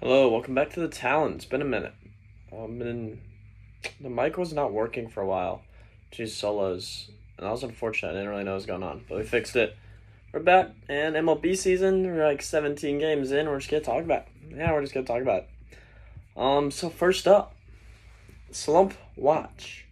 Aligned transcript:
Hello, 0.00 0.28
welcome 0.28 0.54
back 0.54 0.70
to 0.74 0.80
the 0.80 0.86
Talent. 0.86 1.34
It's 1.34 1.44
been 1.44 1.60
a 1.60 1.64
minute. 1.64 1.92
Um, 2.56 2.78
been, 2.78 3.20
the 4.00 4.08
mic 4.08 4.38
was 4.38 4.52
not 4.52 4.72
working 4.72 5.08
for 5.08 5.22
a 5.22 5.26
while. 5.26 5.62
Jeez, 6.12 6.28
solos, 6.28 7.10
and 7.36 7.44
that 7.44 7.50
was 7.50 7.64
unfortunate. 7.64 8.10
I 8.10 8.12
didn't 8.12 8.28
really 8.28 8.44
know 8.44 8.52
what 8.52 8.58
was 8.58 8.66
going 8.66 8.84
on, 8.84 9.04
but 9.08 9.18
we 9.18 9.24
fixed 9.24 9.56
it. 9.56 9.76
We're 10.32 10.38
back, 10.38 10.70
and 10.88 11.16
MLB 11.16 11.58
season. 11.58 12.04
We're 12.04 12.24
like 12.24 12.42
17 12.42 13.00
games 13.00 13.32
in. 13.32 13.48
We're 13.48 13.58
just 13.58 13.72
gonna 13.72 13.82
talk 13.82 14.04
about. 14.04 14.26
It. 14.48 14.56
Yeah, 14.58 14.72
we're 14.72 14.82
just 14.82 14.94
gonna 14.94 15.04
talk 15.04 15.20
about. 15.20 15.42
It. 15.42 15.48
Um, 16.36 16.70
so 16.70 16.90
first 16.90 17.26
up, 17.26 17.56
slump 18.52 18.94
watch. 19.16 19.84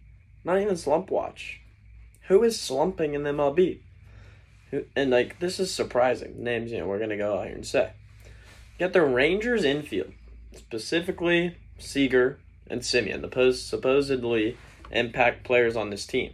Not 0.45 0.61
even 0.61 0.77
slump 0.77 1.11
watch. 1.11 1.59
Who 2.29 2.43
is 2.43 2.57
slumping 2.57 3.13
in 3.13 3.23
the 3.23 3.31
MLB? 3.31 3.81
Who 4.71 4.85
and 4.95 5.11
like 5.11 5.39
this 5.39 5.59
is 5.59 5.73
surprising. 5.73 6.41
Names, 6.41 6.71
you 6.71 6.77
know, 6.77 6.87
we're 6.87 6.97
gonna 6.97 7.17
go 7.17 7.39
out 7.39 7.47
here 7.47 7.55
and 7.55 7.67
say. 7.67 7.91
Got 8.79 8.93
the 8.93 9.01
Rangers 9.01 9.63
infield, 9.63 10.13
specifically 10.55 11.57
Seager 11.79 12.37
and 12.69 12.81
Semien, 12.81 13.21
the 13.21 13.53
supposedly 13.53 14.55
impact 14.91 15.43
players 15.43 15.75
on 15.75 15.89
this 15.89 16.05
team. 16.05 16.33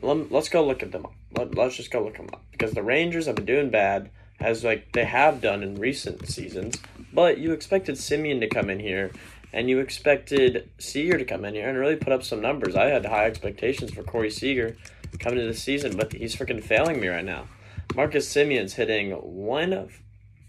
Let's 0.00 0.48
go 0.48 0.64
look 0.64 0.84
at 0.84 0.92
them 0.92 1.06
up. 1.06 1.14
Let, 1.36 1.58
us 1.58 1.76
just 1.76 1.90
go 1.90 2.04
look 2.04 2.16
them 2.16 2.28
up 2.32 2.44
because 2.52 2.72
the 2.72 2.82
Rangers 2.82 3.26
have 3.26 3.34
been 3.34 3.44
doing 3.46 3.70
bad 3.70 4.10
as 4.38 4.62
like 4.62 4.92
they 4.92 5.04
have 5.04 5.40
done 5.40 5.64
in 5.64 5.80
recent 5.80 6.28
seasons. 6.28 6.76
But 7.12 7.38
you 7.38 7.52
expected 7.52 7.96
Semien 7.96 8.38
to 8.40 8.48
come 8.48 8.70
in 8.70 8.78
here, 8.78 9.10
and 9.52 9.68
you 9.68 9.80
expected 9.80 10.70
Seager 10.78 11.18
to 11.18 11.24
come 11.24 11.44
in 11.44 11.54
here 11.54 11.68
and 11.68 11.76
really 11.76 11.96
put 11.96 12.12
up 12.12 12.22
some 12.22 12.40
numbers. 12.40 12.76
I 12.76 12.86
had 12.86 13.04
high 13.04 13.26
expectations 13.26 13.92
for 13.92 14.04
Corey 14.04 14.30
Seager 14.30 14.76
coming 15.18 15.40
into 15.40 15.52
the 15.52 15.58
season, 15.58 15.96
but 15.96 16.12
he's 16.12 16.36
freaking 16.36 16.62
failing 16.62 17.00
me 17.00 17.08
right 17.08 17.24
now. 17.24 17.48
Marcus 17.96 18.32
Semien's 18.32 18.74
hitting 18.74 19.10
one 19.10 19.72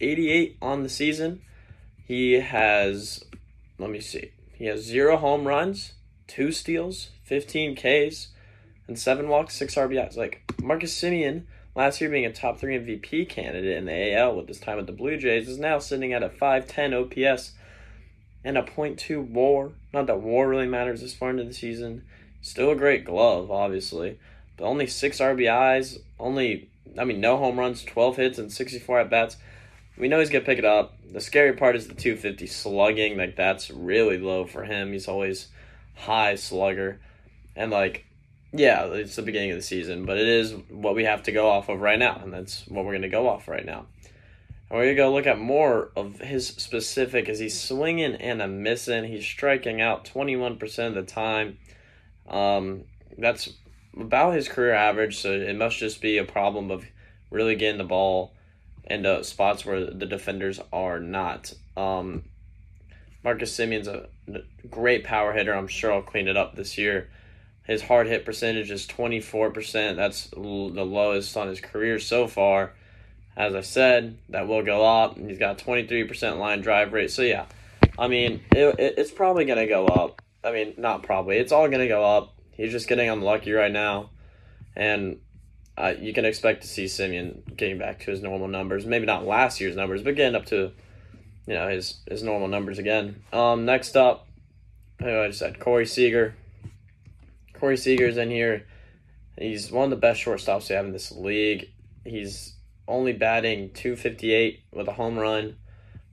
88 0.01 0.57
on 0.61 0.83
the 0.83 0.89
season. 0.89 1.41
He 2.05 2.33
has, 2.33 3.23
let 3.77 3.89
me 3.89 3.99
see, 3.99 4.31
he 4.53 4.65
has 4.65 4.81
zero 4.81 5.17
home 5.17 5.47
runs, 5.47 5.93
two 6.27 6.51
steals, 6.51 7.09
15 7.23 7.75
Ks, 7.75 8.29
and 8.87 8.99
seven 8.99 9.27
walks, 9.27 9.55
six 9.55 9.75
RBIs. 9.75 10.17
Like 10.17 10.41
Marcus 10.61 10.99
Semien, 10.99 11.43
last 11.75 12.01
year 12.01 12.09
being 12.09 12.25
a 12.25 12.33
top 12.33 12.59
three 12.59 12.77
MVP 12.77 13.29
candidate 13.29 13.77
in 13.77 13.85
the 13.85 14.15
AL 14.15 14.35
with 14.35 14.47
his 14.47 14.59
time 14.59 14.77
with 14.77 14.87
the 14.87 14.93
Blue 14.93 15.17
Jays, 15.17 15.47
is 15.47 15.57
now 15.57 15.79
sitting 15.79 16.13
at 16.13 16.23
a 16.23 16.29
510 16.29 16.93
OPS 16.93 17.53
and 18.43 18.57
a 18.57 18.63
.2 18.63 19.29
WAR. 19.29 19.71
Not 19.93 20.07
that 20.07 20.21
WAR 20.21 20.47
really 20.47 20.67
matters 20.67 21.01
this 21.01 21.13
far 21.13 21.29
into 21.29 21.45
the 21.45 21.53
season. 21.53 22.03
Still 22.41 22.71
a 22.71 22.75
great 22.75 23.05
glove, 23.05 23.49
obviously, 23.49 24.19
but 24.57 24.65
only 24.65 24.85
six 24.85 25.19
RBIs, 25.19 25.99
only 26.19 26.69
I 26.97 27.05
mean 27.05 27.21
no 27.21 27.37
home 27.37 27.57
runs, 27.57 27.83
12 27.83 28.17
hits, 28.17 28.37
and 28.37 28.51
64 28.51 28.99
at 28.99 29.09
bats. 29.09 29.37
We 29.97 30.07
know 30.07 30.19
he's 30.19 30.29
gonna 30.29 30.45
pick 30.45 30.59
it 30.59 30.65
up. 30.65 30.97
The 31.11 31.21
scary 31.21 31.53
part 31.53 31.75
is 31.75 31.87
the 31.87 31.93
250 31.93 32.47
slugging. 32.47 33.17
Like 33.17 33.35
that's 33.35 33.69
really 33.69 34.17
low 34.17 34.45
for 34.45 34.63
him. 34.63 34.91
He's 34.91 35.07
always 35.07 35.49
high 35.95 36.35
slugger, 36.35 36.99
and 37.55 37.71
like, 37.71 38.05
yeah, 38.51 38.85
it's 38.85 39.15
the 39.15 39.21
beginning 39.21 39.51
of 39.51 39.57
the 39.57 39.63
season, 39.63 40.05
but 40.05 40.17
it 40.17 40.27
is 40.27 40.53
what 40.69 40.95
we 40.95 41.03
have 41.03 41.23
to 41.23 41.31
go 41.31 41.49
off 41.49 41.69
of 41.69 41.79
right 41.79 41.99
now, 41.99 42.19
and 42.23 42.33
that's 42.33 42.67
what 42.67 42.85
we're 42.85 42.93
gonna 42.93 43.09
go 43.09 43.27
off 43.27 43.47
right 43.47 43.65
now. 43.65 43.85
And 44.69 44.79
we're 44.79 44.85
gonna 44.85 44.95
go 44.95 45.13
look 45.13 45.27
at 45.27 45.39
more 45.39 45.91
of 45.95 46.19
his 46.19 46.47
specific. 46.47 47.29
Is 47.29 47.37
he's 47.39 47.59
swinging 47.59 48.15
and 48.15 48.41
a 48.41 48.47
missing? 48.47 49.03
He's 49.03 49.25
striking 49.25 49.81
out 49.81 50.05
21% 50.05 50.87
of 50.87 50.95
the 50.95 51.03
time. 51.03 51.59
Um, 52.27 52.85
that's 53.17 53.49
about 53.95 54.33
his 54.33 54.47
career 54.47 54.73
average, 54.73 55.17
so 55.17 55.31
it 55.31 55.55
must 55.55 55.77
just 55.77 56.01
be 56.01 56.17
a 56.17 56.23
problem 56.23 56.71
of 56.71 56.85
really 57.29 57.55
getting 57.55 57.77
the 57.77 57.83
ball 57.83 58.33
into 58.85 59.23
spots 59.23 59.65
where 59.65 59.85
the 59.85 60.05
defenders 60.05 60.59
are 60.71 60.99
not. 60.99 61.53
Um, 61.77 62.23
Marcus 63.23 63.57
Semien's 63.57 63.87
a 63.87 64.07
great 64.69 65.03
power 65.03 65.33
hitter. 65.33 65.53
I'm 65.53 65.67
sure 65.67 65.93
I'll 65.93 66.01
clean 66.01 66.27
it 66.27 66.37
up 66.37 66.55
this 66.55 66.77
year. 66.77 67.09
His 67.65 67.81
hard 67.81 68.07
hit 68.07 68.25
percentage 68.25 68.71
is 68.71 68.85
24%. 68.87 69.95
That's 69.95 70.27
the 70.27 70.39
lowest 70.39 71.37
on 71.37 71.47
his 71.47 71.61
career 71.61 71.97
so 71.99 72.27
far. 72.27 72.73
As 73.37 73.55
I 73.55 73.61
said, 73.61 74.17
that 74.29 74.47
will 74.47 74.63
go 74.63 74.85
up. 74.85 75.17
He's 75.17 75.39
got 75.39 75.57
23% 75.57 76.37
line 76.37 76.61
drive 76.61 76.91
rate. 76.91 77.09
So, 77.09 77.21
yeah, 77.21 77.45
I 77.97 78.07
mean, 78.07 78.41
it, 78.51 78.79
it, 78.79 78.93
it's 78.97 79.11
probably 79.11 79.45
going 79.45 79.59
to 79.59 79.65
go 79.65 79.87
up. 79.87 80.21
I 80.43 80.51
mean, 80.51 80.73
not 80.77 81.03
probably. 81.03 81.37
It's 81.37 81.53
all 81.53 81.67
going 81.69 81.79
to 81.79 81.87
go 81.87 82.03
up. 82.03 82.35
He's 82.51 82.71
just 82.71 82.89
getting 82.89 83.09
unlucky 83.09 83.53
right 83.53 83.71
now. 83.71 84.09
And 84.75 85.19
uh, 85.77 85.93
you 85.99 86.13
can 86.13 86.25
expect 86.25 86.61
to 86.61 86.67
see 86.67 86.85
Semien 86.85 87.55
getting 87.57 87.77
back 87.77 87.99
to 88.01 88.11
his 88.11 88.21
normal 88.21 88.47
numbers. 88.47 88.85
Maybe 88.85 89.05
not 89.05 89.25
last 89.25 89.59
year's 89.59 89.75
numbers, 89.75 90.03
but 90.03 90.15
getting 90.15 90.35
up 90.35 90.45
to 90.47 90.71
you 91.47 91.53
know 91.53 91.67
his 91.67 91.99
his 92.07 92.23
normal 92.23 92.47
numbers 92.47 92.79
again. 92.79 93.23
Um, 93.33 93.65
next 93.65 93.97
up, 93.97 94.27
I 94.99 95.27
just 95.27 95.39
said 95.39 95.59
Corey 95.59 95.85
Seager. 95.85 96.35
Corey 97.53 97.77
Seager's 97.77 98.17
in 98.17 98.29
here. 98.29 98.67
He's 99.37 99.71
one 99.71 99.85
of 99.85 99.89
the 99.89 99.95
best 99.95 100.23
shortstops 100.23 100.69
we 100.69 100.75
have 100.75 100.85
in 100.85 100.91
this 100.91 101.11
league. 101.11 101.71
He's 102.05 102.55
only 102.87 103.13
batting 103.13 103.71
258 103.71 104.63
with 104.71 104.87
a 104.87 104.93
home 104.93 105.17
run, 105.17 105.55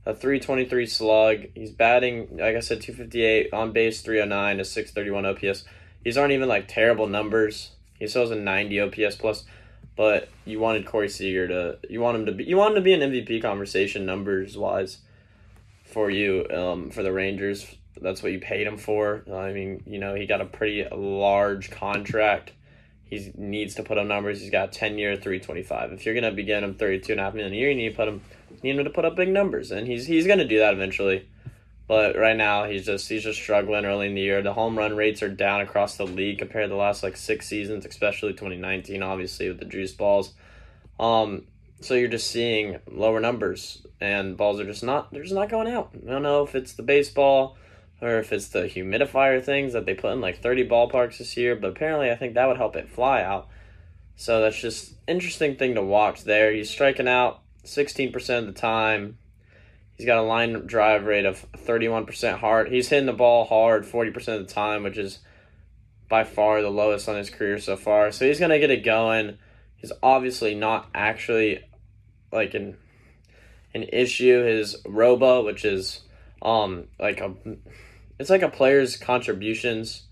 a 0.06 0.14
323 0.14 0.86
slug. 0.86 1.38
He's 1.54 1.70
batting, 1.70 2.38
like 2.38 2.56
I 2.56 2.60
said, 2.60 2.80
258 2.80 3.52
on 3.52 3.72
base, 3.72 4.00
309, 4.00 4.60
a 4.60 4.64
631 4.64 5.26
OPS. 5.26 5.64
These 6.02 6.16
aren't 6.16 6.32
even 6.32 6.48
like 6.48 6.68
terrible 6.68 7.08
numbers. 7.08 7.72
He 8.00 8.08
still 8.08 8.22
has 8.22 8.30
a 8.30 8.36
90 8.36 8.80
OPS 8.80 9.16
plus, 9.16 9.44
but 9.94 10.28
you 10.44 10.58
wanted 10.58 10.86
Corey 10.86 11.08
Seager 11.08 11.46
to 11.46 11.78
you 11.88 12.00
want 12.00 12.16
him 12.16 12.26
to 12.26 12.32
be 12.32 12.44
you 12.44 12.56
want 12.56 12.70
him 12.70 12.76
to 12.76 12.80
be 12.80 12.94
an 12.94 13.00
MVP 13.00 13.42
conversation 13.42 14.06
numbers 14.06 14.56
wise 14.56 14.98
for 15.84 16.10
you 16.10 16.46
um, 16.50 16.90
for 16.90 17.02
the 17.02 17.12
Rangers. 17.12 17.76
That's 18.00 18.22
what 18.22 18.32
you 18.32 18.40
paid 18.40 18.66
him 18.66 18.78
for. 18.78 19.22
I 19.32 19.52
mean, 19.52 19.82
you 19.86 19.98
know, 19.98 20.14
he 20.14 20.24
got 20.26 20.40
a 20.40 20.46
pretty 20.46 20.86
large 20.90 21.70
contract. 21.70 22.52
He 23.04 23.32
needs 23.36 23.74
to 23.74 23.82
put 23.82 23.98
up 23.98 24.06
numbers. 24.06 24.40
He's 24.40 24.50
got 24.50 24.72
10 24.72 24.96
year 24.96 25.16
325. 25.16 25.92
If 25.92 26.06
you're 26.06 26.14
going 26.14 26.24
to 26.24 26.30
begin 26.30 26.64
him 26.64 26.74
32 26.74 27.12
and 27.12 27.20
a 27.20 27.24
half 27.24 27.34
million 27.34 27.52
a 27.52 27.56
year, 27.56 27.70
you 27.70 27.76
need 27.76 27.90
to 27.90 27.96
put 27.96 28.08
him 28.08 28.22
you 28.50 28.72
need 28.72 28.78
him 28.78 28.84
to 28.84 28.90
put 28.90 29.04
up 29.04 29.16
big 29.16 29.28
numbers 29.28 29.70
and 29.70 29.86
he's 29.86 30.06
he's 30.06 30.26
going 30.26 30.38
to 30.38 30.48
do 30.48 30.58
that 30.58 30.72
eventually. 30.72 31.28
But 31.90 32.16
right 32.16 32.36
now 32.36 32.66
he's 32.66 32.86
just 32.86 33.08
he's 33.08 33.24
just 33.24 33.40
struggling 33.40 33.84
early 33.84 34.06
in 34.06 34.14
the 34.14 34.20
year. 34.20 34.42
The 34.42 34.52
home 34.52 34.78
run 34.78 34.94
rates 34.94 35.24
are 35.24 35.28
down 35.28 35.60
across 35.60 35.96
the 35.96 36.06
league 36.06 36.38
compared 36.38 36.66
to 36.66 36.68
the 36.68 36.76
last 36.76 37.02
like 37.02 37.16
six 37.16 37.48
seasons, 37.48 37.84
especially 37.84 38.30
2019, 38.30 39.02
obviously 39.02 39.48
with 39.48 39.58
the 39.58 39.64
juice 39.64 39.90
balls. 39.90 40.32
Um, 41.00 41.48
so 41.80 41.94
you're 41.94 42.06
just 42.06 42.30
seeing 42.30 42.78
lower 42.88 43.18
numbers, 43.18 43.84
and 44.00 44.36
balls 44.36 44.60
are 44.60 44.66
just 44.66 44.84
not 44.84 45.12
they're 45.12 45.24
just 45.24 45.34
not 45.34 45.48
going 45.48 45.66
out. 45.66 45.90
I 46.06 46.12
don't 46.12 46.22
know 46.22 46.44
if 46.44 46.54
it's 46.54 46.74
the 46.74 46.84
baseball 46.84 47.56
or 48.00 48.20
if 48.20 48.32
it's 48.32 48.50
the 48.50 48.68
humidifier 48.68 49.42
things 49.42 49.72
that 49.72 49.84
they 49.84 49.94
put 49.94 50.12
in 50.12 50.20
like 50.20 50.40
30 50.40 50.68
ballparks 50.68 51.18
this 51.18 51.36
year, 51.36 51.56
but 51.56 51.70
apparently 51.70 52.08
I 52.08 52.14
think 52.14 52.34
that 52.34 52.46
would 52.46 52.56
help 52.56 52.76
it 52.76 52.88
fly 52.88 53.20
out. 53.20 53.48
So 54.14 54.40
that's 54.40 54.60
just 54.60 54.94
interesting 55.08 55.56
thing 55.56 55.74
to 55.74 55.82
watch 55.82 56.22
there. 56.22 56.52
He's 56.52 56.70
striking 56.70 57.08
out 57.08 57.40
16% 57.64 58.38
of 58.38 58.46
the 58.46 58.52
time, 58.52 59.18
He's 60.00 60.06
got 60.06 60.16
a 60.16 60.22
line 60.22 60.64
drive 60.64 61.04
rate 61.04 61.26
of 61.26 61.44
31% 61.52 62.38
hard. 62.38 62.72
He's 62.72 62.88
hitting 62.88 63.04
the 63.04 63.12
ball 63.12 63.44
hard 63.44 63.84
40% 63.84 64.16
of 64.28 64.48
the 64.48 64.50
time, 64.50 64.82
which 64.82 64.96
is 64.96 65.18
by 66.08 66.24
far 66.24 66.62
the 66.62 66.70
lowest 66.70 67.06
on 67.06 67.16
his 67.16 67.28
career 67.28 67.58
so 67.58 67.76
far. 67.76 68.10
So 68.10 68.26
he's 68.26 68.38
going 68.38 68.50
to 68.50 68.58
get 68.58 68.70
it 68.70 68.82
going. 68.82 69.36
He's 69.76 69.92
obviously 70.02 70.54
not 70.54 70.88
actually 70.94 71.62
like 72.32 72.54
an 72.54 72.78
an 73.74 73.82
issue. 73.92 74.42
His 74.42 74.82
wOBA, 74.84 75.44
which 75.44 75.66
is 75.66 76.00
um 76.40 76.88
like 76.98 77.20
a 77.20 77.34
it's 78.18 78.30
like 78.30 78.40
a 78.40 78.48
player's 78.48 78.96
contributions 78.96 80.04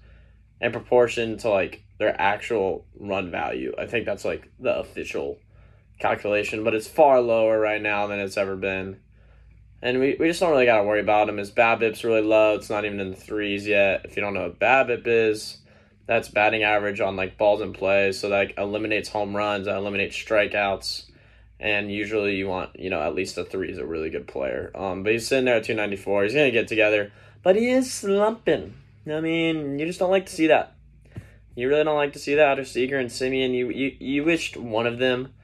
in 0.61 0.71
proportion 0.71 1.39
to 1.39 1.49
like 1.49 1.83
their 1.99 2.15
actual 2.21 2.85
run 3.01 3.31
value. 3.31 3.73
I 3.79 3.87
think 3.87 4.05
that's 4.05 4.27
like 4.27 4.51
the 4.61 4.81
official 4.81 5.39
calculation, 5.99 6.63
but 6.63 6.75
it's 6.75 6.87
far 6.87 7.23
lower 7.23 7.59
right 7.59 7.81
now 7.81 8.07
than 8.07 8.19
it's 8.19 8.37
ever 8.37 8.55
been. 8.55 9.01
And 9.81 10.01
we, 10.01 10.17
we 10.19 10.27
just 10.27 10.41
don't 10.41 10.51
really 10.51 10.67
got 10.67 10.79
to 10.79 10.85
worry 10.85 11.01
about 11.01 11.29
him. 11.29 11.37
His 11.37 11.51
BABIP's 11.51 12.03
really 12.03 12.23
low. 12.23 12.57
It's 12.57 12.71
not 12.71 12.85
even 12.85 12.99
in 13.01 13.11
the 13.11 13.17
threes 13.17 13.67
yet. 13.67 14.03
If 14.05 14.17
you 14.17 14.23
don't 14.23 14.35
know 14.35 14.43
what 14.43 14.59
BABIP 14.59 15.07
is, 15.07 15.59
that's 16.07 16.29
batting 16.29 16.65
average 16.65 17.01
on 17.01 17.17
like 17.17 17.39
balls 17.39 17.61
in 17.61 17.73
play. 17.73 18.11
So 18.13 18.29
that 18.31 18.55
eliminates 18.59 19.09
home 19.09 19.37
runs, 19.37 19.67
that 19.67 19.77
eliminates 19.77 20.17
strikeouts. 20.17 21.05
And 21.61 21.93
usually 21.93 22.37
you 22.37 22.49
want, 22.49 22.79
you 22.79 22.91
know, 22.91 23.01
at 23.01 23.15
least 23.15 23.39
a 23.39 23.45
three 23.45 23.71
is 23.71 23.79
a 23.79 23.87
really 23.87 24.11
good 24.11 24.27
player. 24.27 24.71
Um, 24.75 25.03
but 25.03 25.13
he's 25.13 25.27
sitting 25.27 25.45
there 25.45 25.57
at 25.57 25.65
294. 25.65 26.25
He's 26.25 26.35
going 26.35 26.47
to 26.47 26.51
get 26.53 26.69
together. 26.69 27.13
But 27.43 27.57
he 27.57 27.71
is 27.71 27.93
slumping. 27.93 28.75
I 29.11 29.21
mean, 29.21 29.79
you 29.79 29.87
just 29.87 29.99
don't 29.99 30.11
like 30.11 30.27
to 30.27 30.33
see 30.33 30.49
that. 30.49 30.75
You 31.55 31.69
really 31.69 31.85
don't 31.85 31.97
like 31.97 32.13
to 32.13 32.19
see 32.19 32.35
that 32.35 32.59
of 32.59 32.69
Seager 32.69 32.99
and 32.99 33.11
Semien, 33.11 33.53
You, 33.53 33.71
you, 33.71 33.97
you 33.99 34.25
wished 34.25 34.57
one 34.57 34.87
of 34.87 34.99
them 34.99 35.35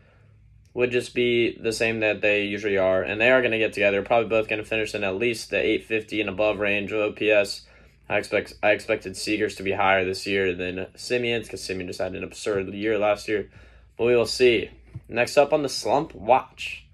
would 0.75 0.91
just 0.91 1.15
be 1.15 1.57
the 1.57 1.73
same 1.73 2.01
that 2.01 2.21
they 2.21 2.43
usually 2.43 2.77
are, 2.77 3.03
and 3.03 3.21
they 3.21 3.31
are 3.31 3.41
going 3.41 3.53
to 3.53 3.59
get 3.59 3.73
together. 3.73 4.03
Probably 4.03 4.29
both 4.29 4.49
going 4.49 4.63
to 4.63 4.69
finish 4.69 4.95
in 4.95 5.05
at 5.05 5.17
least 5.17 5.51
the 5.51 5.57
850 5.57 6.21
and 6.21 6.29
above 6.29 6.59
range 6.59 6.93
of 6.93 7.01
OPS. 7.01 7.63
I 8.09 8.19
expect 8.19 8.55
I 8.63 8.73
expected 8.73 9.15
Seagers 9.15 9.57
to 9.57 9.63
be 9.63 9.73
higher 9.73 10.05
this 10.05 10.27
year 10.27 10.53
than 10.53 10.87
Semien's 10.97 11.47
because 11.47 11.63
Semien 11.63 11.87
just 11.87 12.01
had 12.01 12.15
an 12.15 12.25
absurd 12.25 12.69
year 12.75 12.99
last 12.99 13.29
year, 13.29 13.49
but 13.97 14.05
we 14.05 14.17
will 14.17 14.27
see. 14.27 14.71
Next 15.09 15.37
up 15.37 15.53
on 15.53 15.63
the 15.63 15.69
slump 15.69 16.15
watch, 16.15 16.85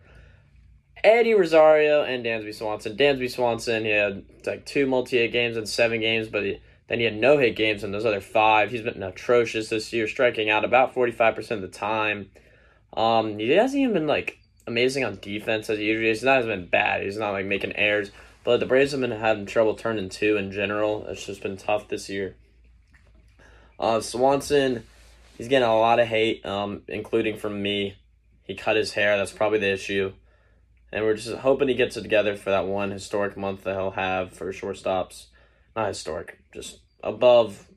Eddie 1.03 1.35
Rosario 1.35 2.03
and 2.03 2.25
Dansby 2.25 2.55
Swanson. 2.55 2.97
Dansby 2.97 3.31
Swanson, 3.31 3.85
he 3.85 3.91
had 3.91 4.25
like 4.47 4.67
two 4.67 4.87
multi 4.87 5.19
hit 5.19 5.33
games 5.33 5.57
and 5.57 5.69
seven 5.69 6.01
games, 6.01 6.29
but 6.29 6.45
he, 6.45 6.61
then 6.89 6.99
he 6.99 7.05
had 7.05 7.17
no 7.17 7.39
hit 7.39 7.57
games 7.57 7.83
in 7.83 7.93
those 7.93 8.05
other 8.05 8.21
five. 8.21 8.71
He's 8.71 8.83
been 8.83 9.03
atrocious 9.03 9.69
this 9.69 9.93
year, 9.93 10.07
striking 10.07 10.51
out 10.51 10.65
about 10.65 10.95
45% 10.95 11.51
of 11.51 11.63
the 11.63 11.69
time. 11.69 12.31
Um, 12.95 13.39
he 13.39 13.51
hasn't 13.51 13.81
even 13.81 13.95
been 13.95 14.07
like 14.07 14.39
amazing 14.67 15.05
on 15.05 15.19
defense 15.21 15.71
as 15.71 15.79
usually. 15.79 16.09
He's 16.09 16.23
not 16.23 16.45
been 16.45 16.67
bad. 16.67 17.03
He's 17.03 17.17
not 17.17 17.33
like 17.33 17.47
making 17.47 17.77
errors. 17.77 18.11
But 18.43 18.61
the 18.61 18.67
Braves 18.67 18.93
have 18.93 19.01
been 19.01 19.11
having 19.11 19.47
trouble 19.47 19.75
turning 19.75 20.09
two 20.09 20.37
in 20.37 20.51
general. 20.51 21.07
It's 21.07 21.27
just 21.27 21.43
been 21.43 21.57
tough 21.57 21.89
this 21.89 22.09
year. 22.09 22.37
Uh, 23.79 24.01
Swanson, 24.01 24.85
he's 25.37 25.49
getting 25.49 25.69
a 25.69 25.79
lot 25.79 26.01
of 26.01 26.09
hate, 26.09 26.45
um, 26.47 26.83
including 26.89 27.37
from 27.37 27.63
me. 27.63 27.97
He 28.45 28.55
cut 28.55 28.77
his 28.77 28.95
hair. 28.95 29.17
That's 29.17 29.33
probably 29.33 29.59
the 29.59 29.73
issue. 29.73 30.13
And 30.93 31.05
we're 31.05 31.15
just 31.15 31.35
hoping 31.37 31.69
he 31.69 31.75
gets 31.75 31.97
it 31.97 32.03
together 32.03 32.37
for 32.37 32.51
that 32.51 32.67
one 32.67 32.91
historic 32.91 33.37
month 33.37 33.65
that 33.65 33.77
he'll 33.77 33.93
have 33.93 34.33
for 34.33 34.53
shortstops. 34.53 35.27
Not 35.77 35.89
historic, 35.89 36.41
just 36.53 36.81
above 37.03 37.69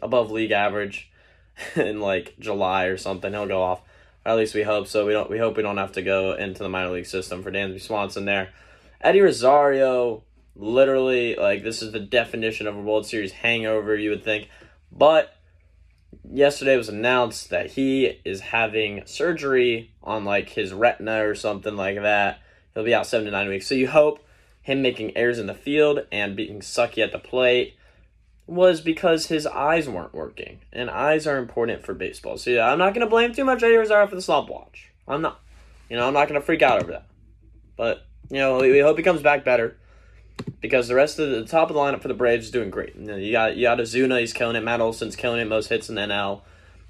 above 0.00 0.30
league 0.30 0.52
average 0.52 1.10
in 1.76 2.00
like 2.00 2.36
July 2.38 2.84
or 2.84 2.96
something. 2.96 3.32
He'll 3.32 3.46
go 3.46 3.62
off. 3.62 3.82
At 4.26 4.36
least 4.36 4.56
we 4.56 4.64
hope 4.64 4.88
so. 4.88 5.06
We 5.06 5.12
don't 5.12 5.30
we 5.30 5.38
hope 5.38 5.56
we 5.56 5.62
don't 5.62 5.76
have 5.76 5.92
to 5.92 6.02
go 6.02 6.34
into 6.34 6.64
the 6.64 6.68
minor 6.68 6.90
league 6.90 7.06
system 7.06 7.44
for 7.44 7.52
Dansby 7.52 7.80
Swanson 7.80 8.24
there. 8.24 8.52
Eddie 9.00 9.20
Rosario, 9.20 10.24
literally 10.56 11.36
like 11.36 11.62
this 11.62 11.80
is 11.80 11.92
the 11.92 12.00
definition 12.00 12.66
of 12.66 12.74
a 12.76 12.80
World 12.80 13.06
Series 13.06 13.30
hangover, 13.30 13.94
you 13.94 14.10
would 14.10 14.24
think. 14.24 14.48
But 14.90 15.32
yesterday 16.28 16.76
was 16.76 16.88
announced 16.88 17.50
that 17.50 17.70
he 17.70 18.20
is 18.24 18.40
having 18.40 19.06
surgery 19.06 19.92
on 20.02 20.24
like 20.24 20.48
his 20.48 20.72
retina 20.72 21.24
or 21.24 21.36
something 21.36 21.76
like 21.76 22.02
that. 22.02 22.40
He'll 22.74 22.82
be 22.82 22.94
out 22.94 23.06
seven 23.06 23.26
to 23.26 23.30
nine 23.30 23.48
weeks. 23.48 23.68
So 23.68 23.76
you 23.76 23.86
hope 23.86 24.26
him 24.60 24.82
making 24.82 25.16
errors 25.16 25.38
in 25.38 25.46
the 25.46 25.54
field 25.54 26.00
and 26.10 26.34
being 26.34 26.58
sucky 26.58 27.04
at 27.04 27.12
the 27.12 27.20
plate 27.20 27.76
was 28.46 28.80
because 28.80 29.26
his 29.26 29.46
eyes 29.46 29.88
weren't 29.88 30.14
working. 30.14 30.60
And 30.72 30.88
eyes 30.88 31.26
are 31.26 31.38
important 31.38 31.84
for 31.84 31.94
baseball. 31.94 32.38
So 32.38 32.50
yeah, 32.50 32.70
I'm 32.70 32.78
not 32.78 32.94
gonna 32.94 33.08
blame 33.08 33.34
too 33.34 33.44
much 33.44 33.62
Eddie 33.62 33.76
Rosario 33.76 34.06
for 34.06 34.14
the 34.14 34.22
slump 34.22 34.48
watch. 34.48 34.90
I'm 35.08 35.22
not. 35.22 35.40
You 35.88 35.96
know, 35.96 36.06
I'm 36.06 36.14
not 36.14 36.28
gonna 36.28 36.40
freak 36.40 36.62
out 36.62 36.82
over 36.82 36.92
that. 36.92 37.06
But, 37.76 38.06
you 38.30 38.38
know, 38.38 38.58
we, 38.58 38.78
hope 38.80 38.96
he 38.96 39.02
comes 39.02 39.22
back 39.22 39.44
better 39.44 39.76
because 40.60 40.88
the 40.88 40.94
rest 40.94 41.18
of 41.18 41.30
the, 41.30 41.44
top 41.44 41.68
of 41.70 41.74
the 41.74 41.80
lineup 41.80 42.00
for 42.00 42.08
the 42.08 42.14
Braves 42.14 42.46
is 42.46 42.50
doing 42.50 42.70
great. 42.70 42.96
You, 42.96 43.02
know, 43.02 43.16
you 43.16 43.32
got 43.32 43.56
you 43.56 43.62
got 43.62 43.78
Ozuna, 43.78 44.20
he's 44.20 44.32
killing 44.32 44.56
it. 44.56 44.64
Matt 44.64 44.80
Olson's 44.80 45.16
killing 45.16 45.40
it, 45.40 45.46
most 45.46 45.68
hits 45.68 45.88
in 45.88 45.94
the 45.94 46.02
NL. 46.02 46.42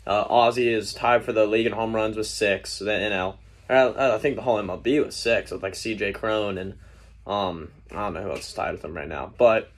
Uh, 0.06 0.24
Ozzy 0.28 0.72
is 0.72 0.94
tied 0.94 1.24
for 1.24 1.32
the 1.32 1.46
league 1.46 1.66
in 1.66 1.72
home 1.72 1.94
runs 1.94 2.16
with 2.16 2.28
six. 2.28 2.78
The 2.78 2.86
NL, 2.86 3.36
I, 3.68 4.14
I 4.14 4.18
think 4.18 4.36
the 4.36 4.42
whole 4.42 4.62
MLB 4.62 5.04
was 5.04 5.16
six 5.16 5.50
with 5.50 5.62
like 5.62 5.74
C.J. 5.74 6.12
Cron 6.12 6.58
and 6.58 6.74
um 7.26 7.72
I 7.90 7.96
don't 7.96 8.14
know 8.14 8.22
who 8.22 8.30
else 8.30 8.48
is 8.48 8.54
tied 8.54 8.72
with 8.72 8.84
him 8.84 8.94
right 8.94 9.08
now, 9.08 9.32
but 9.36 9.70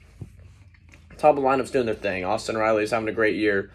top 1.19 1.35
of 1.37 1.43
the 1.43 1.47
lineup's 1.47 1.71
doing 1.71 1.85
their 1.85 1.95
thing. 1.95 2.25
Austin 2.25 2.57
Riley's 2.57 2.91
having 2.91 3.09
a 3.09 3.13
great 3.13 3.35
year, 3.35 3.71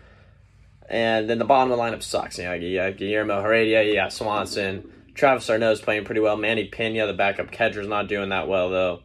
and 0.89 1.29
then 1.29 1.39
the 1.39 1.45
bottom 1.45 1.71
of 1.71 1.79
the 1.79 1.83
lineup 1.83 2.03
sucks. 2.03 2.39
You 2.39 2.45
know, 2.45 2.91
got 2.91 2.99
Guillermo 2.99 3.43
Heredia, 3.43 3.95
got 3.95 4.13
Swanson, 4.13 4.91
Travis 5.15 5.49
is 5.49 5.81
playing 5.81 6.05
pretty 6.05 6.21
well. 6.21 6.37
Manny 6.37 6.69
Piña, 6.69 7.07
the 7.07 7.13
backup 7.13 7.51
catcher's 7.51 7.87
not 7.87 8.09
doing 8.09 8.31
that 8.31 8.49
well 8.49 8.71
though. 8.71 9.01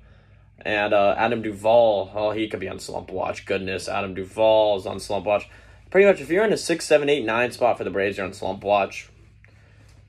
And 0.62 0.94
uh, 0.94 1.16
Adam 1.18 1.42
Duvall, 1.42 2.12
oh, 2.14 2.32
he 2.32 2.50
could 2.50 2.60
be 2.60 2.68
on 2.68 2.80
slump 2.80 3.12
watch. 3.12 3.46
Goodness, 3.46 3.88
Adam 3.88 4.14
Duvall 4.14 4.78
is 4.78 4.86
on 4.86 5.00
slump 5.00 5.26
watch. 5.26 5.48
Pretty 5.90 6.06
much, 6.06 6.20
if 6.20 6.30
you're 6.30 6.44
in 6.44 6.52
a 6.52 6.58
six, 6.58 6.86
seven, 6.86 7.10
eight, 7.10 7.26
nine 7.26 7.52
spot 7.52 7.78
for 7.78 7.84
the 7.84 7.90
Braves, 7.90 8.18
you're 8.18 8.26
on 8.26 8.34
slump 8.34 8.64
watch. 8.64 9.10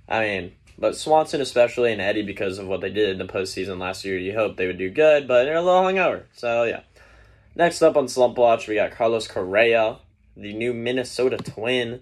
I 0.09 0.21
mean, 0.21 0.53
but 0.76 0.97
Swanson 0.97 1.41
especially 1.41 1.93
and 1.93 2.00
Eddie 2.00 2.23
because 2.23 2.59
of 2.59 2.67
what 2.67 2.81
they 2.81 2.91
did 2.91 3.11
in 3.11 3.19
the 3.19 3.33
postseason 3.33 3.79
last 3.79 4.05
year, 4.05 4.19
you 4.19 4.35
hope 4.35 4.56
they 4.56 4.67
would 4.67 4.79
do 4.79 4.91
good, 4.91 5.29
but 5.29 5.44
they're 5.44 5.56
a 5.56 5.62
little 5.62 5.83
hungover. 5.83 6.25
So 6.33 6.65
yeah. 6.65 6.81
Next 7.55 7.82
up 7.82 7.97
on 7.97 8.08
slump 8.08 8.38
watch, 8.38 8.69
we 8.69 8.76
got 8.76 8.93
Carlos 8.93 9.26
Correa, 9.26 9.99
the 10.37 10.52
new 10.52 10.73
Minnesota 10.73 11.37
Twin, 11.37 12.00